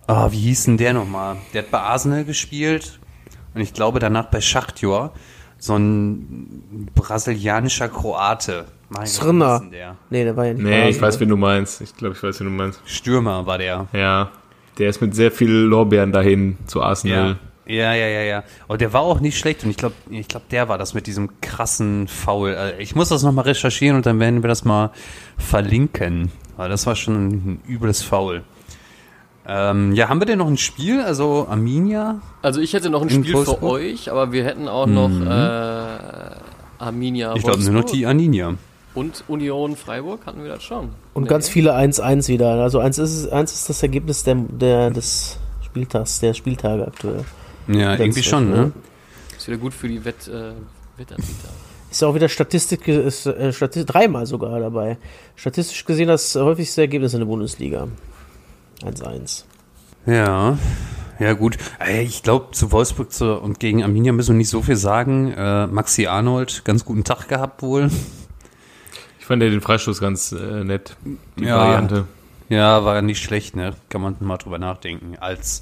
[0.08, 1.38] ah, wie hieß denn der nochmal?
[1.54, 3.00] Der hat bei Arsenal gespielt
[3.54, 5.14] und ich glaube danach bei Schachtjor.
[5.58, 8.66] So ein brasilianischer Kroate.
[8.90, 9.06] Mein
[9.72, 9.96] der?
[10.10, 11.82] Nee, der war ja nicht Nee, ich weiß, wen du meinst.
[11.82, 12.82] Ich glaube, ich weiß, wen du meinst.
[12.86, 13.88] Stürmer war der.
[13.94, 14.32] Ja.
[14.78, 17.30] Der ist mit sehr viel Lorbeeren dahin zu Arsenal.
[17.30, 17.36] Ja,
[17.94, 18.44] ja, ja, ja.
[18.68, 21.08] Und der war auch nicht schlecht und ich glaube, ich glaube, der war das mit
[21.08, 22.52] diesem krassen Foul.
[22.54, 24.92] Äh, Ich muss das nochmal recherchieren und dann werden wir das mal
[25.38, 26.32] verlinken.
[26.58, 28.44] Weil das war schon ein übles Foul.
[29.48, 31.02] Ähm, ja, haben wir denn noch ein Spiel?
[31.02, 32.22] Also Arminia?
[32.44, 33.64] Also ich hätte noch ein In Spiel für Wolfsburg?
[33.64, 36.36] euch, aber wir hätten auch noch äh,
[36.78, 38.56] Arminia Ich glaube nur noch die Arminia.
[38.94, 40.90] und Union Freiburg hatten wir das schon.
[41.14, 41.30] Und Nee.
[41.30, 42.52] ganz viele 1-1 wieder.
[42.62, 47.24] Also 1 ist, 1 ist das Ergebnis der, der, des Spieltags, der Spieltage aktuell.
[47.68, 48.72] Ja, irgendwie schon, ne?
[49.38, 50.54] Ist wieder gut für die Wett, äh,
[50.98, 51.50] Wettanbieter.
[51.90, 54.98] Ist ja auch wieder Statistik, ist, äh, Statistik dreimal sogar dabei.
[55.36, 57.88] Statistisch gesehen das häufigste Ergebnis in der Bundesliga.
[58.84, 59.44] 1-1.
[60.06, 60.58] Ja.
[61.20, 61.58] Ja, gut.
[61.80, 65.32] Ey, Ich glaube, zu Wolfsburg zu, und gegen Arminia müssen wir nicht so viel sagen.
[65.34, 67.92] Äh, Maxi Arnold, ganz guten Tag gehabt wohl.
[69.20, 70.96] Ich fand ja den Freistoß ganz äh, nett,
[71.38, 71.58] die Ja.
[71.58, 72.06] Variante.
[72.50, 73.74] Ja, war nicht schlecht, ne?
[73.90, 75.16] Kann man mal drüber nachdenken.
[75.20, 75.62] Als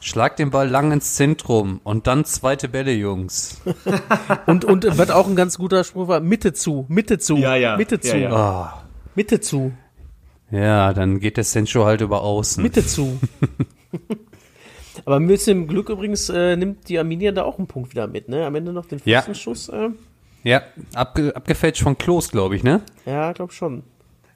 [0.00, 3.60] Schlag den Ball lang ins Zentrum und dann zweite Bälle, Jungs.
[4.46, 7.76] Und, und was auch ein ganz guter Spruch war, Mitte zu, Mitte zu, Ja, ja.
[7.76, 8.30] Mitte Ja, zu, ja.
[8.32, 8.82] Ah.
[9.16, 9.72] Mitte zu,
[10.52, 12.62] Ja, dann geht der Sencho halt über außen.
[12.62, 13.18] Mitte zu.
[15.04, 18.28] Aber mit dem Glück übrigens äh, nimmt die Arminia da auch einen Punkt wieder mit,
[18.28, 18.46] ne?
[18.46, 19.20] Am Ende noch den Ja.
[19.20, 19.68] Pfostenschuss.
[19.68, 19.90] Äh,
[20.44, 20.62] Ja,
[20.94, 22.82] abge abgefälscht von Klos, glaube ich, ne?
[23.04, 23.82] ja, glaub schon.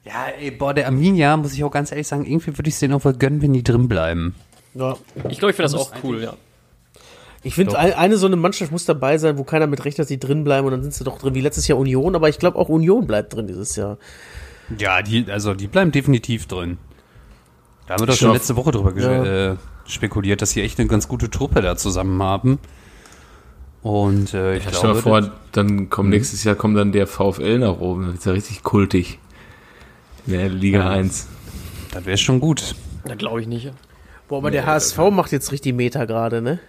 [0.03, 2.79] Ja, ey, boah, der Arminia, muss ich auch ganz ehrlich sagen, irgendwie würde ich es
[2.79, 4.35] denen auch wohl gönnen, wenn die drin bleiben.
[4.73, 4.95] Ja.
[5.29, 6.33] Ich glaube, ich finde das auch cool, ja.
[7.43, 10.07] Ich finde, ein, eine so eine Mannschaft muss dabei sein, wo keiner mit rechnet, dass
[10.09, 12.37] sie drin bleiben und dann sind sie doch drin, wie letztes Jahr Union, aber ich
[12.37, 13.97] glaube auch Union bleibt drin dieses Jahr.
[14.77, 16.77] Ja, die, also die bleiben definitiv drin.
[17.87, 19.51] Da haben wir doch schon letzte Woche drüber Ja.
[19.53, 19.57] äh,
[19.87, 22.59] spekuliert, dass sie echt eine ganz gute Truppe da zusammen haben.
[23.81, 26.13] Und äh, ich Ja, stell glaube, dir vor, dann kommt Mhm.
[26.15, 28.05] nächstes Jahr kommt dann der VfL nach oben.
[28.05, 29.17] Das ist ja richtig kultig.
[30.27, 30.89] In der Liga Ja.
[30.91, 31.27] 1.
[31.91, 32.75] das wäre schon gut.
[33.05, 33.71] Da glaube ich nicht.
[34.31, 36.59] Boah, aber der HSV macht jetzt richtig Meter gerade, ne?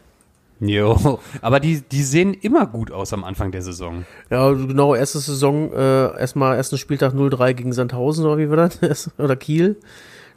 [0.58, 4.04] Jo, aber die, die sehen immer gut aus am Anfang der Saison.
[4.30, 9.10] Ja, erste erste Saison, äh, erstmal ersten Spieltag 0-3 gegen Sandhausen oder wie war das?
[9.16, 9.76] oder Kiel.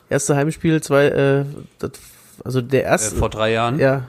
[0.08, 1.46] Erste Heimspiel, zwei, äh,
[1.80, 1.94] das,
[2.44, 3.16] also der Äh, erste.
[3.16, 3.80] vor drei Jahren.
[3.80, 4.04] ja,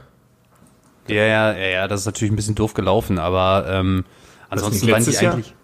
[1.08, 4.04] Ja, ja, ja, ja, das ist natürlich ein bisschen doof gelaufen, aber ähm,
[4.50, 5.32] ansonsten waren die Jahr?
[5.32, 5.54] eigentlich.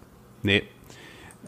[0.41, 0.63] Nee.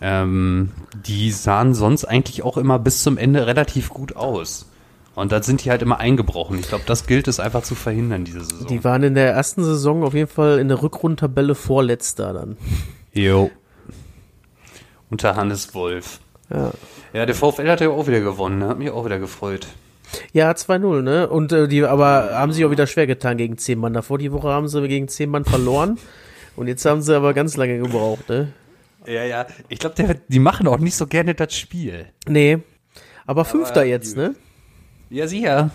[0.02, 0.72] Ähm,
[1.04, 4.70] die sahen sonst eigentlich auch immer bis zum Ende relativ gut aus.
[5.16, 6.60] Und dann sind die halt immer eingebrochen.
[6.60, 8.68] Ich glaube, das gilt es einfach zu verhindern, diese Saison.
[8.68, 12.58] die waren in der ersten Saison auf jeden Fall in der Rückrundentabelle vorletzter dann.
[13.14, 13.50] Jo.
[15.10, 16.20] Unter Hannes Wolf.
[16.50, 16.72] Ja.
[17.14, 18.68] Ja, der VfL hat ja auch wieder gewonnen, ne?
[18.68, 19.68] hat mich auch wieder gefreut.
[20.34, 21.30] Ja, 2-0, ne?
[21.30, 23.94] Und äh, die, aber haben sich auch wieder schwer getan gegen 10 Mann.
[23.94, 25.98] Davor die Woche haben sie gegen 10 Mann verloren.
[26.56, 28.54] Und jetzt haben sie aber ganz lange gebraucht, ne?
[29.06, 29.46] Ja, ja.
[29.68, 32.08] Ich glaube, die machen auch nicht so gerne das Spiel.
[32.28, 32.60] Nee.
[33.26, 34.36] Aber Fünfter jetzt, ne?
[35.10, 35.70] Ja, sicher.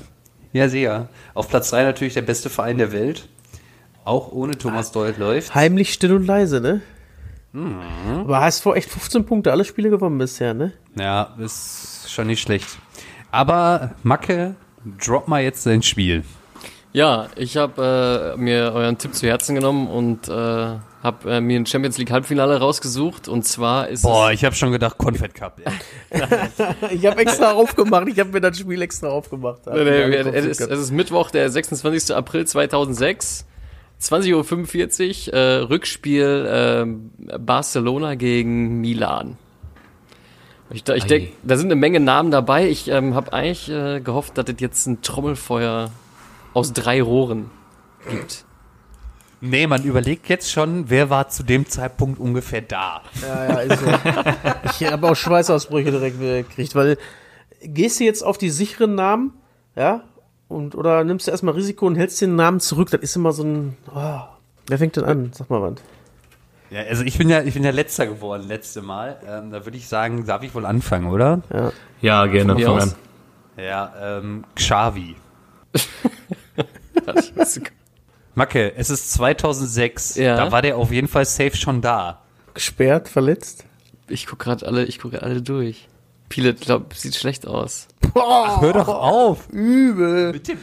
[0.52, 1.08] Ja, sicher.
[1.34, 3.28] Auf Platz 3 natürlich der beste Verein der Welt.
[4.04, 5.54] Auch ohne Thomas Dold läuft.
[5.54, 6.80] Heimlich still und leise, ne?
[7.52, 10.72] Aber HSV echt 15 Punkte, alle Spiele gewonnen bisher, ne?
[10.96, 12.78] Ja, ist schon nicht schlecht.
[13.30, 14.54] Aber Macke,
[15.04, 16.24] drop mal jetzt sein Spiel.
[16.92, 21.58] Ja, ich habe äh, mir euren Tipp zu Herzen genommen und äh, habe äh, mir
[21.58, 23.26] ein Champions League Halbfinale rausgesucht.
[23.28, 25.60] Und zwar ist Boah, ich habe schon gedacht, Confed Cup.
[25.64, 26.22] ey.
[26.90, 29.60] Ich habe extra aufgemacht, ich habe mir das Spiel extra aufgemacht.
[29.66, 32.14] es, nee, nee, es, ist, es ist Mittwoch, der 26.
[32.14, 33.46] April 2006.
[34.00, 36.46] 20.45 Uhr, äh, Rückspiel
[37.28, 39.36] äh, Barcelona gegen Milan.
[40.70, 42.68] Ich, da- ich denke, da sind eine Menge Namen dabei.
[42.68, 45.90] Ich ähm, habe eigentlich äh, gehofft, dass es jetzt ein Trommelfeuer
[46.54, 47.50] aus drei Rohren
[48.08, 48.44] gibt.
[49.42, 53.00] Nee, man überlegt jetzt schon, wer war zu dem Zeitpunkt ungefähr da.
[53.22, 53.86] Ja, ja, ist so.
[54.84, 56.98] Ich habe auch Schweißausbrüche direkt gekriegt, weil
[57.62, 59.32] gehst du jetzt auf die sicheren Namen,
[59.76, 60.02] ja,
[60.48, 63.44] und oder nimmst du erstmal Risiko und hältst den Namen zurück, das ist immer so
[63.44, 63.76] ein.
[63.94, 64.20] Oh,
[64.66, 65.30] wer fängt denn an?
[65.32, 65.80] Sag mal, Wand.
[66.70, 69.16] Ja, also ich bin ja, ich bin ja letzter geworden letzte Mal.
[69.26, 71.40] Ähm, da würde ich sagen, darf ich wohl anfangen, oder?
[72.00, 72.52] Ja, gerne.
[72.52, 72.82] Von mir fang aus?
[72.82, 73.62] an.
[73.64, 75.16] Ja, ähm, Xavi.
[77.06, 77.62] Das ist-
[78.34, 80.16] Macke, es ist 2006.
[80.16, 80.36] Ja.
[80.36, 82.22] Da war der auf jeden Fall safe schon da.
[82.54, 83.64] Gesperrt, verletzt.
[84.08, 85.88] ich guck gerade alle, ich gucke alle durch.
[86.30, 87.88] Viele, glaub, sieht schlecht aus.
[88.14, 89.48] Hör doch auf.
[89.50, 90.32] Übel.
[90.32, 90.58] Mit dem,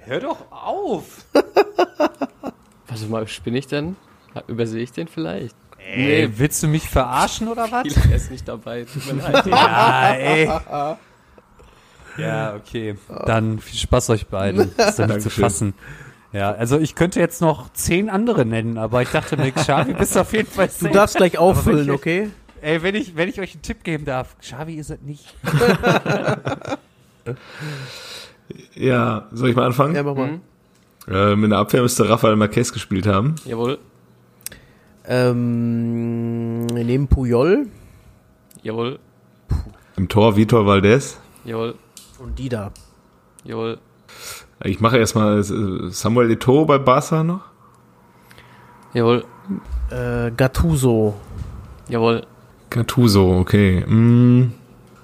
[0.00, 1.24] hör doch auf.
[1.32, 3.96] Warte mal, spinne ich denn?
[4.48, 5.56] Übersehe ich den vielleicht?
[5.78, 7.82] Ey, willst du mich verarschen oder was?
[7.92, 8.84] Viele ist nicht dabei.
[8.84, 9.46] Tut mir leid.
[9.46, 10.50] Ja, ey.
[12.18, 12.96] Ja, okay.
[13.26, 14.72] Dann viel Spaß euch beiden.
[14.76, 15.74] Das ist doch nicht zu fassen.
[16.32, 20.16] Ja, also ich könnte jetzt noch zehn andere nennen, aber ich dachte mir, Xavi bist
[20.16, 22.30] auf jeden Fall Du darfst gleich auffüllen, wenn ich- okay?
[22.62, 25.34] Ey, wenn ich, wenn ich euch einen Tipp geben darf, Xavi ist es nicht.
[28.74, 29.94] Ja, soll ich mal anfangen?
[29.94, 30.40] Ja, mach mal.
[31.08, 33.36] Ähm, in der Abwehr müsste Rafael Marquez gespielt haben.
[33.44, 33.78] Jawohl,
[35.06, 37.66] Ähm, neben Puyol
[38.62, 38.98] jawohl,
[39.96, 41.18] Im Tor Vitor Valdez.
[41.44, 41.74] jawohl,
[42.18, 42.72] und Dida.
[43.44, 43.78] jawohl,
[44.64, 47.40] Ich mache erstmal äh, Samuel Eto'o bei Barca noch.
[48.92, 49.24] jawohl,
[49.90, 51.14] Äh, Gattuso.
[51.88, 52.26] jawohl,
[52.68, 53.84] Gattuso, okay.
[53.86, 54.52] Mm,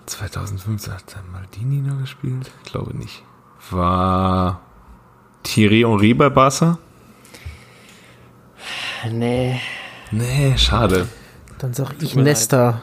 [0.06, 2.50] 2015 hat der Maldini noch gespielt?
[2.64, 3.22] Ich glaube nicht.
[3.70, 4.60] War
[5.42, 6.78] Thierry Henry bei Barca?
[9.10, 9.60] nee,
[10.12, 11.08] Nee, schade.
[11.58, 12.80] Dann sag ich mir Nesta.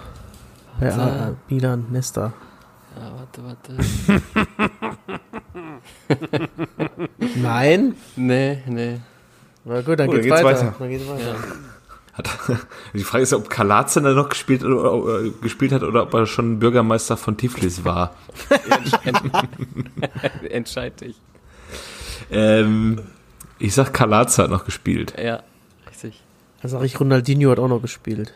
[0.82, 2.34] Äh, Milan, Nesta.
[2.98, 3.78] ja, warte, warte.
[7.36, 7.96] Nein?
[8.16, 9.00] Nee, nee,
[9.66, 10.60] Na gut, dann Oh, dann geht's, geht's weiter.
[10.60, 10.76] weiter.
[10.80, 11.36] Dann geht's weiter.
[12.14, 12.30] Hat,
[12.94, 16.28] die Frage ist, ob Kalazin da noch gespielt, oder, äh, gespielt hat oder ob er
[16.28, 18.14] schon Bürgermeister von Tiflis war.
[20.50, 21.16] entscheid dich.
[22.32, 23.00] Ähm,
[23.60, 25.14] ich sag, Kalaz hat noch gespielt.
[25.22, 25.42] Ja,
[25.90, 26.22] richtig,
[26.62, 28.34] Dann sag ich, Ronaldinho hat auch noch gespielt.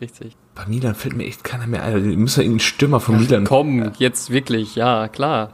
[0.00, 0.36] richtig.
[0.54, 2.18] Bei Milan fällt mir echt keiner mehr ein.
[2.18, 3.44] Muss ja irgendein Stürmer von Milan.
[3.44, 5.50] Komm, jetzt wirklich, ja, klar.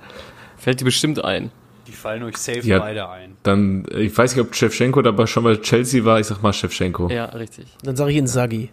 [0.57, 1.51] Fällt dir bestimmt ein.
[1.87, 2.79] Die fallen euch safe Ja.
[2.79, 3.37] beide ein.
[3.43, 6.19] Dann, ich weiß nicht, ob Shevchenko dabei schon bei Chelsea war.
[6.19, 7.09] Ich sag mal Shevchenko.
[7.11, 8.71] Ja, richtig, Dann sag ich Inzaghi.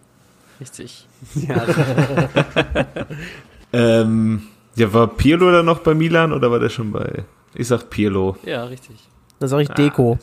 [0.60, 1.06] richtig.
[3.74, 4.42] Ähm,
[4.76, 7.24] ja, war Pirlo da noch bei Milan oder war der schon bei?
[7.54, 8.36] Ich sag Pirlo.
[8.44, 8.96] Ja, richtig,
[9.38, 10.18] Dann sag ich Deko.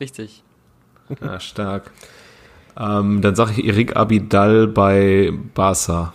[0.00, 0.42] richtig.
[1.20, 1.90] Ah, stark.
[2.78, 6.12] Ähm, dann sag ich Erik Abidal bei Barca.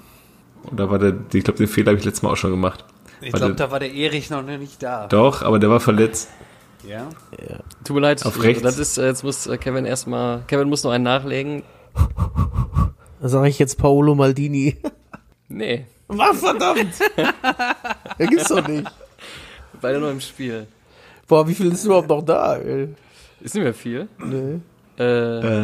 [0.71, 2.85] Oder war der, ich glaube, den Fehler habe ich letztes Mal auch schon gemacht.
[3.23, 5.07] Ich glaube, da war der Erich noch nicht da.
[5.07, 6.29] Doch, aber der war verletzt.
[6.87, 7.09] Ja?
[7.85, 8.61] Tut mir leid, Auf rechts.
[8.63, 11.63] das ist, äh, jetzt muss äh, Kevin erstmal, Kevin muss noch einen nachlegen.
[11.95, 12.93] Dann
[13.29, 14.77] sag ich jetzt Paolo Maldini.
[15.49, 16.87] Nee, Was, verdammt!
[18.17, 18.89] Der gibt's doch nicht.
[19.79, 20.65] beide nur im Spiel.
[21.27, 22.87] Boah, wie viel ist überhaupt noch da, ey?
[23.39, 24.07] Ist nicht mehr viel.
[24.17, 24.59] Nee.
[24.97, 25.03] Äh,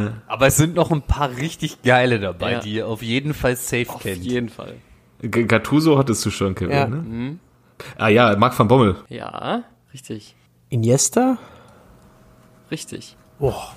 [0.05, 2.59] Äh, Aber es sind noch ein paar richtig geile dabei, Ja.
[2.59, 4.23] die ihr auf jeden Fall safe auf kennt.
[4.23, 4.75] jeden Fall.
[5.23, 6.87] G- Gattuso hattest du schon, Kevin, Ja.
[6.87, 7.37] ne?
[7.97, 8.95] Ah ja, Marc van Bommel.
[9.09, 9.63] Ja,
[9.93, 10.35] richtig,
[10.69, 11.37] Iniesta?
[12.71, 13.15] richtig.
[13.39, 13.73] Boah.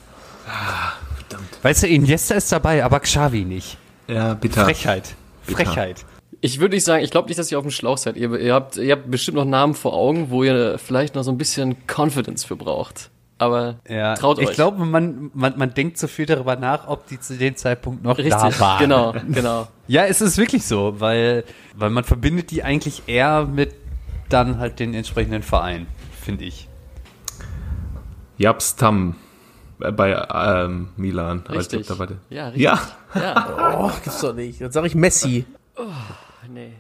[1.62, 3.78] Weißt du, Iniesta ist dabei, aber Xavi nicht.
[4.08, 4.64] Ja, bitter.
[4.64, 5.14] Frechheit.
[5.42, 6.04] Frechheit.
[6.40, 8.16] Ich würde nicht sagen, ich glaube nicht, dass ihr auf dem Schlauch seid.
[8.16, 11.30] Ihr, ihr, habt, ihr habt bestimmt noch Namen vor Augen, wo ihr vielleicht noch so
[11.30, 13.10] ein bisschen Confidence für braucht.
[13.38, 14.54] Aber Ja, traut ich euch.
[14.54, 18.18] glaube, man, man, man denkt zu viel darüber nach, ob die zu dem Zeitpunkt noch
[18.18, 18.78] Richtig, da waren.
[18.80, 19.68] genau, genau.
[19.88, 21.44] Ja, es ist wirklich so, weil,
[21.74, 23.74] weil man verbindet die eigentlich eher mit
[24.32, 25.86] dann halt den entsprechenden Verein,
[26.20, 26.68] finde ich.
[28.38, 29.16] Japs Tam
[29.80, 31.40] äh, bei ähm, Milan.
[31.48, 31.86] Richtig.
[31.86, 32.62] glaub, da war der- Ja, richtig.
[32.62, 32.80] Ja,
[33.14, 33.78] Ja.
[33.78, 34.60] Oh, gibt's doch nicht.
[34.60, 35.44] Dann sag ich Messi.
[36.52, 36.72] Nee.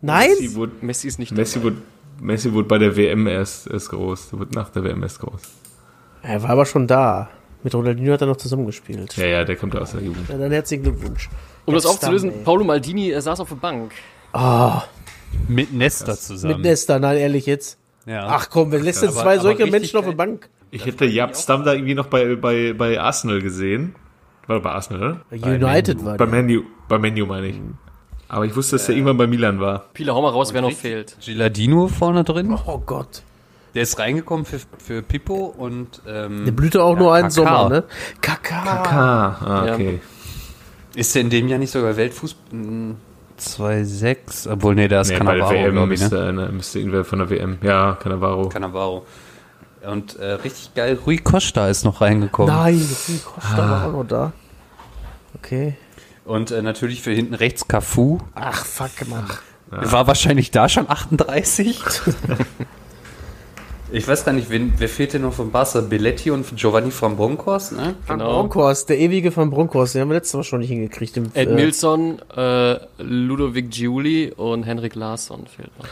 [0.00, 0.30] Nein?
[0.30, 1.64] Messi wurde, Messi ist nicht Messi, dabei.
[1.76, 1.82] wurde,
[2.20, 4.30] Messi wurde bei der WM erst, erst groß.
[4.30, 5.40] Der wurde nach der WM erst groß.
[6.22, 7.28] Er war aber schon da.
[7.62, 9.14] Mit Ronaldinho hat er noch zusammengespielt.
[9.18, 10.26] Ja, ja, der kommt aus der Jugend.
[10.30, 11.28] Ja, dann herzlichen Glückwunsch.
[11.66, 12.42] Um das aufzulösen.
[12.44, 13.92] Paulo Maldini äh, saß auf der Bank.
[14.32, 14.82] Ah,
[15.48, 16.54] Mit Nesta zusammen.
[16.56, 17.78] mit Nesta, nein, ehrlich jetzt.
[18.06, 18.26] ja.
[18.28, 20.12] Ach komm, wer lässt denn zwei aber solche Menschen auf der.
[20.12, 20.48] Bank?
[20.70, 23.94] Ich hätte Japs Tam da irgendwie noch bei, bei, bei Arsenal gesehen.
[24.46, 25.46] War bei Arsenal, oder?
[25.46, 26.26] United war Bei.
[26.26, 27.56] Menu, bei Menu meine ich.
[28.28, 29.86] Aber ich wusste, dass der irgendwann bei Milan war.
[29.92, 31.16] Pila, hau mal raus, wer noch fehlt.
[31.20, 32.56] Gilardino vorne drin.
[32.66, 33.22] Oh Gott.
[33.74, 37.30] Der ist reingekommen für, für Pippo und ähm, Der blühte auch nur einen Kaká.
[37.32, 37.84] Sommer, ne?
[38.20, 38.62] Kaka.
[38.64, 39.74] Ah, ah Ja.
[39.74, 40.00] okay.
[40.96, 42.58] ist der in dem Jahr nicht sogar Weltfußball
[43.40, 44.50] 2-6?
[44.50, 46.06] Obwohl, nee, da ist Nee, bei der Cannavaro, WM glaube ich, ne?
[46.08, 46.48] müsste, ne?
[46.52, 47.58] müsste irgendwer von der WM.
[47.62, 48.48] Ja, Cannavaro.
[48.48, 49.06] Cannavaro.
[49.86, 52.54] Und äh, richtig geil, Rui Costa ist noch reingekommen.
[52.54, 52.74] Nein,
[53.08, 54.32] Rui Costa war auch noch da.
[55.36, 55.74] Okay.
[56.24, 58.18] Und äh, natürlich für hinten rechts Cafu.
[58.34, 59.24] Ach, fuck, Mann.
[59.70, 61.82] War wahrscheinlich da schon 38.
[63.92, 65.80] ich weiß gar nicht, wen, wer fehlt denn noch von Barca?
[65.80, 67.94] Belletti und Giovanni von Bronckhorst, ne?
[68.06, 68.32] Van Genau.
[68.34, 71.16] Bronckhorst, der ewige von Bronckhorst, den haben wir letztes Mal schon nicht hingekriegt.
[71.16, 75.86] Im, Ed äh, Milson, äh, Ludovic Giuli und Henrik Larsson fehlt noch.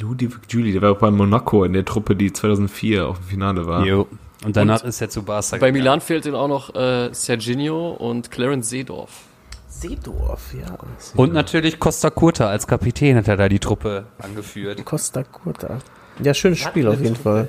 [0.00, 3.66] Ludovic Julie, der war auch bei Monaco in der Truppe, die 2004 auf dem Finale
[3.66, 3.84] war.
[3.84, 4.06] Jo.
[4.44, 5.72] Und danach ist er zu Barca Bei gegangen.
[5.74, 9.24] Milan fehlt ihm auch noch äh, Serginho und Clarence Seedorf.
[9.68, 10.78] Seedorf, ja.
[11.14, 14.84] Und natürlich Costa Curta als Kapitän hat er da die Truppe angeführt.
[14.84, 15.78] Costa Curta.
[16.22, 17.48] Ja, schönes Spiel auf jeden Fall.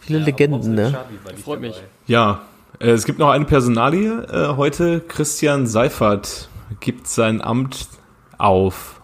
[0.00, 0.96] Viele Legenden, ne?
[1.44, 1.82] Freut mich.
[2.06, 2.42] Ja,
[2.78, 5.00] äh, es gibt noch eine Personalie äh, heute.
[5.00, 6.48] Christian Seifert
[6.80, 7.88] gibt sein Amt
[8.38, 9.00] auf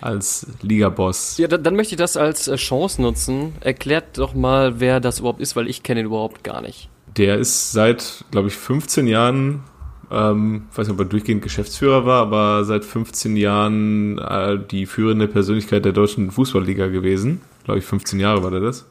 [0.00, 1.36] als Ligaboss.
[1.38, 3.54] Ja, dann, dann möchte ich das als äh, Chance nutzen.
[3.60, 6.88] Erklärt doch mal, wer das überhaupt ist, weil ich kenne ihn überhaupt gar nicht.
[7.16, 9.62] Der ist seit, glaube ich, 15 Jahren,
[10.10, 14.86] ähm, ich weiß nicht, ob er durchgehend Geschäftsführer war, aber seit 15 Jahren äh, die
[14.86, 17.40] führende Persönlichkeit der deutschen Fußballliga gewesen.
[17.64, 18.86] Glaube ich, 15 Jahre war der das.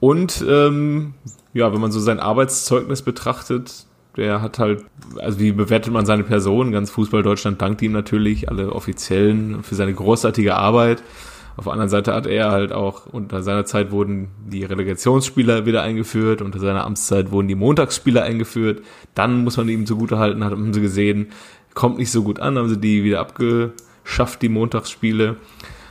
[0.00, 1.14] Und ähm,
[1.52, 4.84] ja, wenn man so sein Arbeitszeugnis betrachtet, der hat halt,
[5.18, 6.72] also wie bewertet man seine Person?
[6.72, 11.02] Ganz Fußball Deutschland dankt ihm natürlich, alle Offiziellen, für seine großartige Arbeit.
[11.56, 15.82] Auf der anderen Seite hat er halt auch, unter seiner Zeit wurden die Relegationsspieler wieder
[15.82, 18.82] eingeführt, unter seiner Amtszeit wurden die Montagsspieler eingeführt.
[19.14, 21.28] Dann muss man ihm zugutehalten, haben sie gesehen,
[21.74, 25.36] kommt nicht so gut an, haben sie die wieder abgeschafft, die Montagsspiele.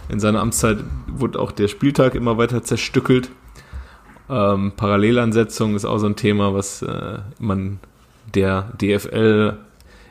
[0.09, 3.29] In seiner Amtszeit wurde auch der Spieltag immer weiter zerstückelt.
[4.29, 7.79] Ähm, Parallelansetzung ist auch so ein Thema, was äh, man
[8.33, 9.57] der DFL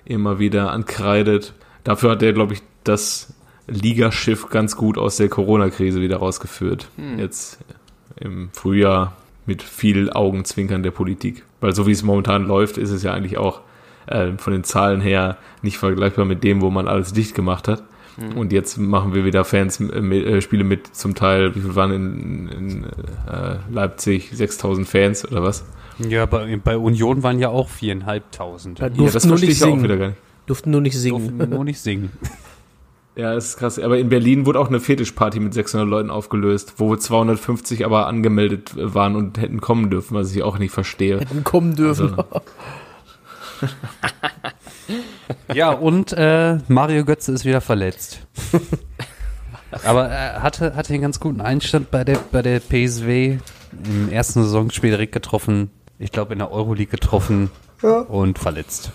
[0.04, 1.52] immer wieder ankreidet.
[1.84, 3.34] Dafür hat er, glaube ich, das
[3.72, 6.88] Ligaschiff ganz gut aus der Corona-Krise wieder rausgeführt.
[7.18, 7.58] Jetzt
[8.16, 9.16] im Frühjahr
[9.46, 11.44] mit viel Augenzwinkern der Politik.
[11.60, 13.60] Weil so wie es momentan läuft, ist es ja eigentlich auch
[14.06, 17.82] äh, von den Zahlen her nicht vergleichbar mit dem, wo man alles dicht gemacht hat.
[18.36, 21.74] Und jetzt machen wir wieder Fans äh, mit, äh, Spiele mit zum Teil, wie viel
[21.74, 24.30] waren in, in äh, Leipzig?
[24.32, 25.64] 6000 Fans oder was?
[25.98, 28.80] Ja, bei, bei Union waren ja auch viereinhalbtausend.
[28.80, 29.82] Ja, das verstehe ich auch singen.
[29.82, 30.18] wieder gar nicht.
[30.46, 31.38] Durften nur nicht singen.
[31.38, 32.10] Durften nur nicht singen.
[33.14, 33.78] Ja, das ist krass.
[33.78, 38.72] Aber in Berlin wurde auch eine Fetischparty mit 600 Leuten aufgelöst, wo 250 aber angemeldet
[38.76, 41.20] waren und hätten kommen dürfen, was ich auch nicht verstehe.
[41.20, 42.14] Hätten kommen dürfen.
[42.18, 42.24] Also,
[45.54, 48.20] Ja, und äh, Mario Götze ist wieder verletzt.
[49.84, 53.38] Aber er hatte, hatte einen ganz guten Einstand bei der, bei der PSW.
[53.84, 55.70] Im ersten Saisonspiel direkt getroffen.
[55.98, 57.50] Ich glaube, in der Euroleague getroffen
[58.08, 58.90] und verletzt.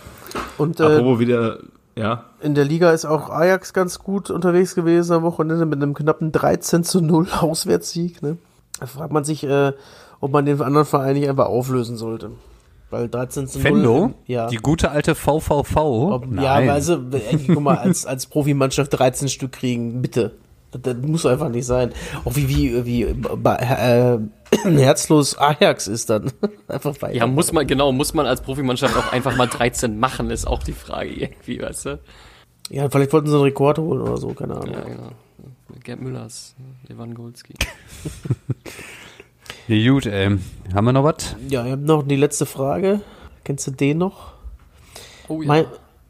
[0.57, 1.59] Und äh, apropos wieder,
[1.97, 5.93] ja, in der Liga ist auch Ajax ganz gut unterwegs gewesen am Wochenende mit einem
[5.93, 8.21] knappen 13 zu 0 Auswärtssieg.
[8.21, 8.37] Ne?
[8.79, 9.73] Da fragt man sich, äh,
[10.19, 12.31] ob man den anderen Verein nicht einfach auflösen sollte.
[12.89, 13.63] Weil 13 zu 0.
[13.63, 14.13] Fendo?
[14.27, 14.47] Ja.
[14.47, 15.75] Die gute alte VVV?
[15.75, 20.33] Ob, ja, also, ey, guck mal, als, als Profimannschaft 13 Stück kriegen, bitte.
[20.71, 21.91] Das, das muss einfach nicht sein.
[22.23, 24.19] Auch wie, wie, wie bei, äh,
[24.63, 26.31] herzlos Ajax ist dann.
[26.67, 27.15] einfach weiter.
[27.15, 30.63] Ja, muss man, genau, muss man als Profimannschaft auch einfach mal 13 machen, ist auch
[30.63, 31.99] die Frage irgendwie, weißt du?
[32.69, 34.73] Ja, vielleicht wollten sie einen Rekord holen oder so, keine Ahnung.
[34.73, 35.11] Ja, genau.
[35.83, 36.55] Gerd Müllers,
[36.87, 37.53] Lewandowski.
[39.67, 40.41] Ja, gut, ähm,
[40.73, 41.35] haben wir noch was?
[41.49, 43.01] Ja, ich habe noch die letzte Frage.
[43.43, 44.31] Kennst du den noch?
[45.27, 45.47] Oh ja.
[45.47, 45.65] Mein,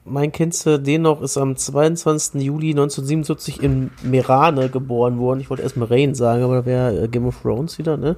[0.08, 2.42] mein du den noch ist am 22.
[2.42, 5.40] Juli 1977 in Merane geboren worden.
[5.40, 8.16] Ich wollte erst Merain sagen, aber da wäre äh, Game of Thrones wieder, ne?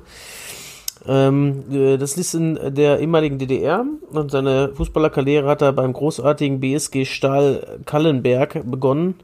[1.07, 6.59] Ähm, äh, das ist in der ehemaligen DDR und seine Fußballerkarriere hat er beim großartigen
[6.59, 9.15] BSG Stahl Kallenberg begonnen.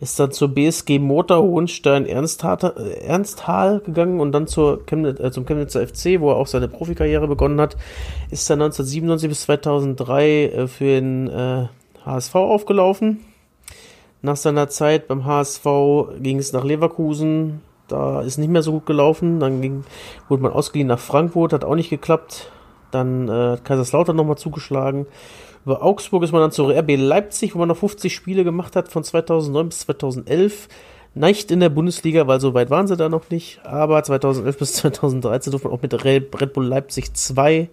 [0.00, 4.48] Ist dann zur BSG Motor Hohenstein Ernsthal, äh, gegangen und dann
[4.86, 7.76] Chemnitz, äh, zum Chemnitzer FC, wo er auch seine Profikarriere begonnen hat.
[8.30, 11.66] Ist dann 1997 bis 2003 äh, für den äh,
[12.04, 13.20] HSV aufgelaufen.
[14.22, 15.64] Nach seiner Zeit beim HSV
[16.20, 17.60] ging es nach Leverkusen.
[17.88, 19.40] Da ist nicht mehr so gut gelaufen.
[19.40, 19.84] Dann ging,
[20.28, 22.50] wurde man ausgeliehen nach Frankfurt, hat auch nicht geklappt.
[22.90, 25.06] Dann äh, hat Kaiserslautern nochmal zugeschlagen.
[25.64, 28.88] Über Augsburg ist man dann zur RB Leipzig, wo man noch 50 Spiele gemacht hat,
[28.88, 30.68] von 2009 bis 2011.
[31.14, 33.60] Nicht in der Bundesliga, weil so weit waren sie da noch nicht.
[33.64, 37.68] Aber 2011 bis 2013 durfte man auch mit Red Bull Leipzig 2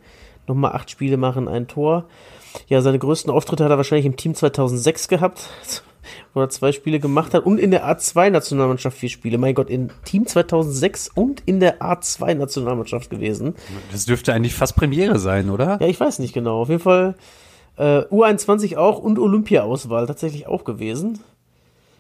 [0.47, 2.05] nochmal acht Spiele machen, ein Tor.
[2.68, 5.50] Ja, seine größten Auftritte hat er wahrscheinlich im Team 2006 gehabt,
[6.34, 9.38] wo er zwei Spiele gemacht hat und in der A2-Nationalmannschaft vier Spiele.
[9.38, 13.56] Mein Gott, in Team 2006 und in der A2-Nationalmannschaft gewesen.
[13.91, 15.78] Das dürfte eigentlich fast Premiere sein, oder?
[15.82, 16.62] Ja, ich weiß nicht genau.
[16.62, 17.16] Auf jeden Fall
[17.78, 21.20] äh, U21 auch und Olympia-Auswahl tatsächlich auch gewesen.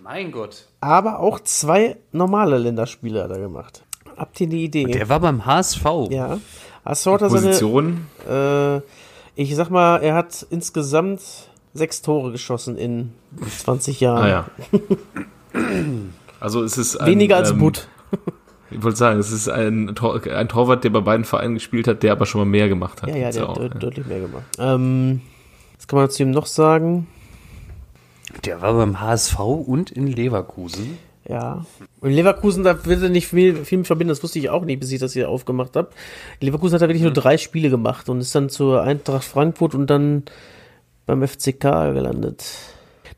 [0.01, 0.67] Mein Gott.
[0.81, 3.83] Aber auch zwei normale Länderspiele hat er gemacht.
[4.17, 4.85] Habt ihr eine Idee?
[4.85, 5.83] Der war beim HSV.
[6.09, 6.39] ja.
[6.83, 8.07] Achso hat seine, Position.
[8.27, 8.79] äh,
[9.41, 11.21] ich sag mal, er hat insgesamt
[11.73, 13.13] sechs Tore geschossen in
[13.59, 14.23] 20 Jahren.
[14.23, 14.45] Ah ja.
[16.39, 17.87] Also es ist ein, Weniger als ähm, Butt.
[18.71, 22.03] Ich wollte sagen, es ist ein, Tor, ein Torwart, der bei beiden Vereinen gespielt hat,
[22.03, 23.09] der aber schon mal mehr gemacht hat.
[23.09, 23.79] Ja, ja, der hat auch, deut- ja.
[23.79, 24.43] deutlich mehr gemacht.
[24.59, 25.21] Ähm,
[25.77, 27.07] was kann man zu ihm noch sagen?
[28.45, 30.97] Der war beim HSV und in Leverkusen.
[31.29, 31.63] Ja.
[32.01, 34.79] Und Leverkusen, da wird er nicht viel, viel mit verbinden, das wusste ich auch nicht,
[34.79, 35.89] bis ich das hier aufgemacht habe.
[36.41, 39.87] Leverkusen hat da wirklich nur drei Spiele gemacht und ist dann zur Eintracht Frankfurt und
[39.87, 40.23] dann
[41.05, 42.43] beim FCK gelandet.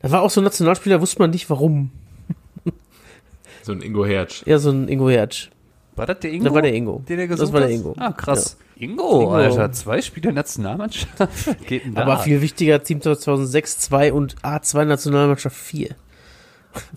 [0.02, 1.90] Das war auch so ein Nationalspieler, wusste man nicht warum.
[3.62, 4.42] So ein Ingo Hertz.
[4.44, 5.48] Ja, so ein Ingo Hertz.
[5.96, 6.44] War das der Ingo?
[6.44, 7.02] Das war der Ingo.
[7.08, 7.70] Den er Das war der?
[7.70, 7.94] Ingo.
[7.96, 8.56] Ah, krass.
[8.76, 9.32] Ingo, Ingo.
[9.32, 11.12] Alter, zwei Spiele Nationalmannschaft.
[11.66, 12.02] Geht denn da?
[12.02, 15.94] Aber viel wichtiger, Team 2006 2 und A2 Nationalmannschaft 4.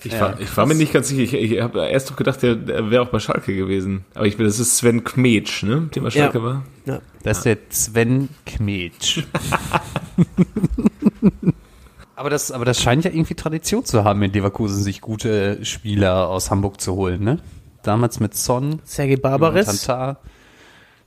[0.03, 1.37] Ich, Ja, war, ich war mir nicht ganz sicher.
[1.37, 4.05] Ich, ich habe erst doch gedacht, der, der wäre auch bei Schalke gewesen.
[4.13, 5.89] Aber ich bin, das ist Sven Kmetsch, ne?
[5.93, 6.43] Dem bei Schalke Ja.
[6.43, 6.63] war.
[6.85, 6.99] Ja.
[7.23, 9.23] Das ist der Sven Kmetsch.
[12.15, 16.29] aber, das, aber das scheint ja irgendwie Tradition zu haben, in Leverkusen sich gute Spieler
[16.29, 17.39] aus Hamburg zu holen, ne?
[17.83, 19.65] Damals mit Son, Sergei Barbares.
[19.85, 20.17] Tantar,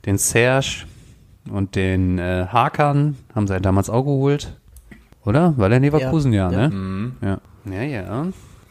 [0.05, 0.85] den Serge
[1.51, 4.55] und den äh, Hakan haben sie ja damals auch geholt.
[5.25, 5.55] Oder?
[5.57, 6.67] War der Leverkusen, ja, Ja.
[6.69, 7.11] ne?
[7.21, 7.39] Ja.
[7.71, 8.27] Ja, ja.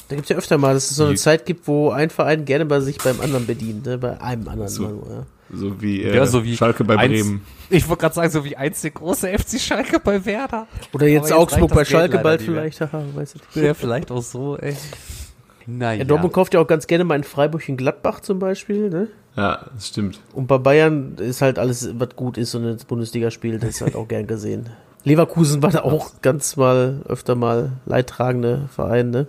[0.09, 2.65] Da gibt's ja öfter mal, dass es so eine Zeit gibt, wo ein Verein gerne
[2.65, 3.99] bei sich beim anderen bedient, ne?
[3.99, 4.69] bei einem anderen.
[4.69, 4.83] So.
[4.83, 5.27] mal nur, ja.
[5.55, 7.43] So wie, äh, Ja, so wie Schalke bei eins- Bremen.
[7.71, 10.67] Ich wollte gerade sagen, so wie eins der große FC Schalke bei Werder.
[10.93, 12.81] Oder jetzt Aber Augsburg bei Schalke leider bald vielleicht.
[12.81, 13.03] Haha.
[13.55, 14.75] Ja, vielleicht auch so, ey.
[15.67, 15.99] Naja.
[15.99, 18.89] Ja, Dortmund kauft ja auch ganz gerne mal in Freiburg in Gladbach zum Beispiel.
[18.89, 19.09] Ne?
[19.37, 20.21] Ja, das stimmt.
[20.33, 23.81] Und bei Bayern ist halt alles, was gut ist und ins Bundesliga spielt, das ist
[23.83, 24.71] halt auch gern gesehen.
[25.05, 29.27] Leverkusen war da auch ganz mal öfter mal leidtragende Verein, ne?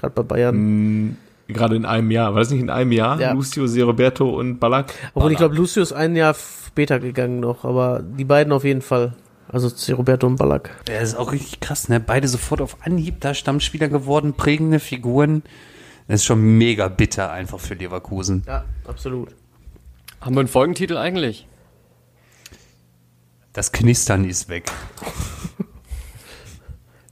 [0.00, 0.56] Gerade bei Bayern.
[0.56, 1.16] Mm,
[1.48, 2.32] Gerade in einem Jahr.
[2.32, 3.20] War das nicht in einem Jahr?
[3.20, 3.32] Ja.
[3.32, 4.94] Lucio, Roberto und Ballack?
[5.14, 6.34] Obwohl ich glaube, Lucio ist ein Jahr
[6.66, 9.16] später gegangen noch, aber die beiden auf jeden Fall.
[9.48, 9.92] Also C.
[9.92, 10.70] Roberto und Ballack.
[10.88, 11.98] Ja, das ist auch richtig krass, ne?
[11.98, 15.42] Beide sofort auf Anhieb da Stammspieler geworden, prägende Figuren.
[16.06, 18.44] Das ist schon mega bitter einfach für Leverkusen.
[18.46, 19.34] Ja, absolut.
[20.20, 21.48] Haben wir einen Folgentitel eigentlich?
[23.52, 24.70] Das Knistern ist weg,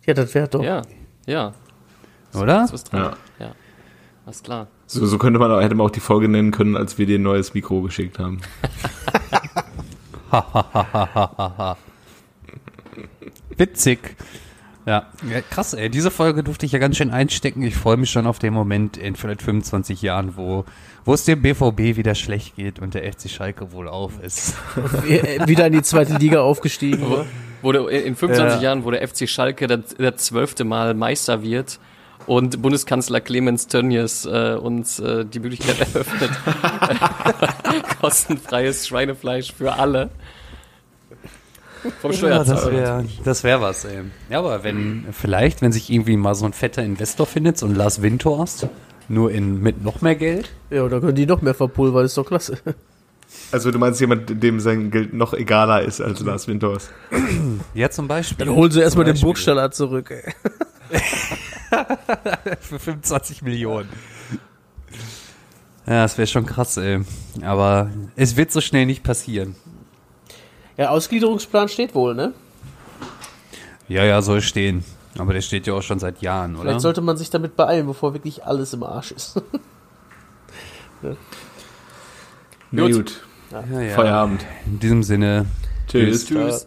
[0.07, 0.62] Ja, das wäre doch.
[0.62, 0.82] Ja,
[1.26, 1.53] ja.
[2.35, 2.64] Oder?
[2.64, 3.01] Ist was dran.
[3.01, 3.47] Ja.
[3.47, 3.53] Ja.
[4.26, 4.66] Alles klar.
[4.87, 7.18] So, so könnte man auch, hätte man auch die Folge nennen können, als wir dir
[7.18, 8.41] ein neues Mikro geschickt haben.
[13.57, 14.16] Witzig.
[14.87, 15.07] Ja.
[15.31, 15.91] ja, krass, ey.
[15.91, 17.62] Diese Folge durfte ich ja ganz schön einstecken.
[17.62, 20.64] Ich freue mich schon auf den Moment in vielleicht 25 Jahren, wo,
[21.05, 24.57] wo es dem BVB wieder schlecht geht und der FC Schalke wohl auf ist.
[25.47, 27.03] Wieder in die zweite Liga aufgestiegen.
[27.03, 27.26] Wo,
[27.61, 28.62] wo der, in 25 Ja.
[28.62, 31.79] Jahren, wo der FC Schalke der, der zwölfte Mal Meister wird
[32.29, 36.31] und Bundeskanzler Clemens Tönnies äh, uns äh, die Möglichkeit eröffnet,
[38.01, 40.11] kostenfreies Schweinefleisch für alle.
[42.01, 42.72] Vom das Steuerzahler.
[42.72, 44.03] wäre das wär was, ey.
[44.29, 47.74] Ja, aber wenn, vielleicht, wenn sich irgendwie mal so ein fetter Investor findet, so ein
[47.74, 48.68] Lars Windhorst,
[49.09, 50.51] nur in, mit noch mehr Geld.
[50.70, 52.59] Ja, da können die noch mehr verpulvern, ist doch klasse.
[53.53, 56.91] Also du meinst jemand, dem sein Geld noch egaler ist als Lars Winters?
[57.74, 58.45] Ja, zum Beispiel.
[58.45, 59.18] Dann holen sie erstmal den.
[59.20, 60.11] Burgstaller zurück.
[60.11, 60.35] Ey.
[62.61, 63.89] Für 25 Millionen.
[65.87, 67.01] Ja, das wäre schon krass, ey.
[67.43, 69.57] Aber es wird so schnell nicht passieren.
[70.77, 72.33] Ja, Ausgliederungsplan steht wohl, ne?
[73.89, 74.85] Ja, ja, soll stehen.
[75.16, 76.62] Aber der steht ja auch schon seit Jahren, oder?
[76.64, 79.41] Vielleicht sollte man sich damit beeilen, bevor wirklich alles im Arsch ist.
[82.71, 82.93] Na Gut.
[82.93, 83.21] gut.
[83.51, 83.95] ja, ja.
[83.95, 84.45] Feierabend.
[84.66, 85.47] In diesem Sinne.
[85.89, 86.27] Tschüss.
[86.27, 86.66] Tschüss.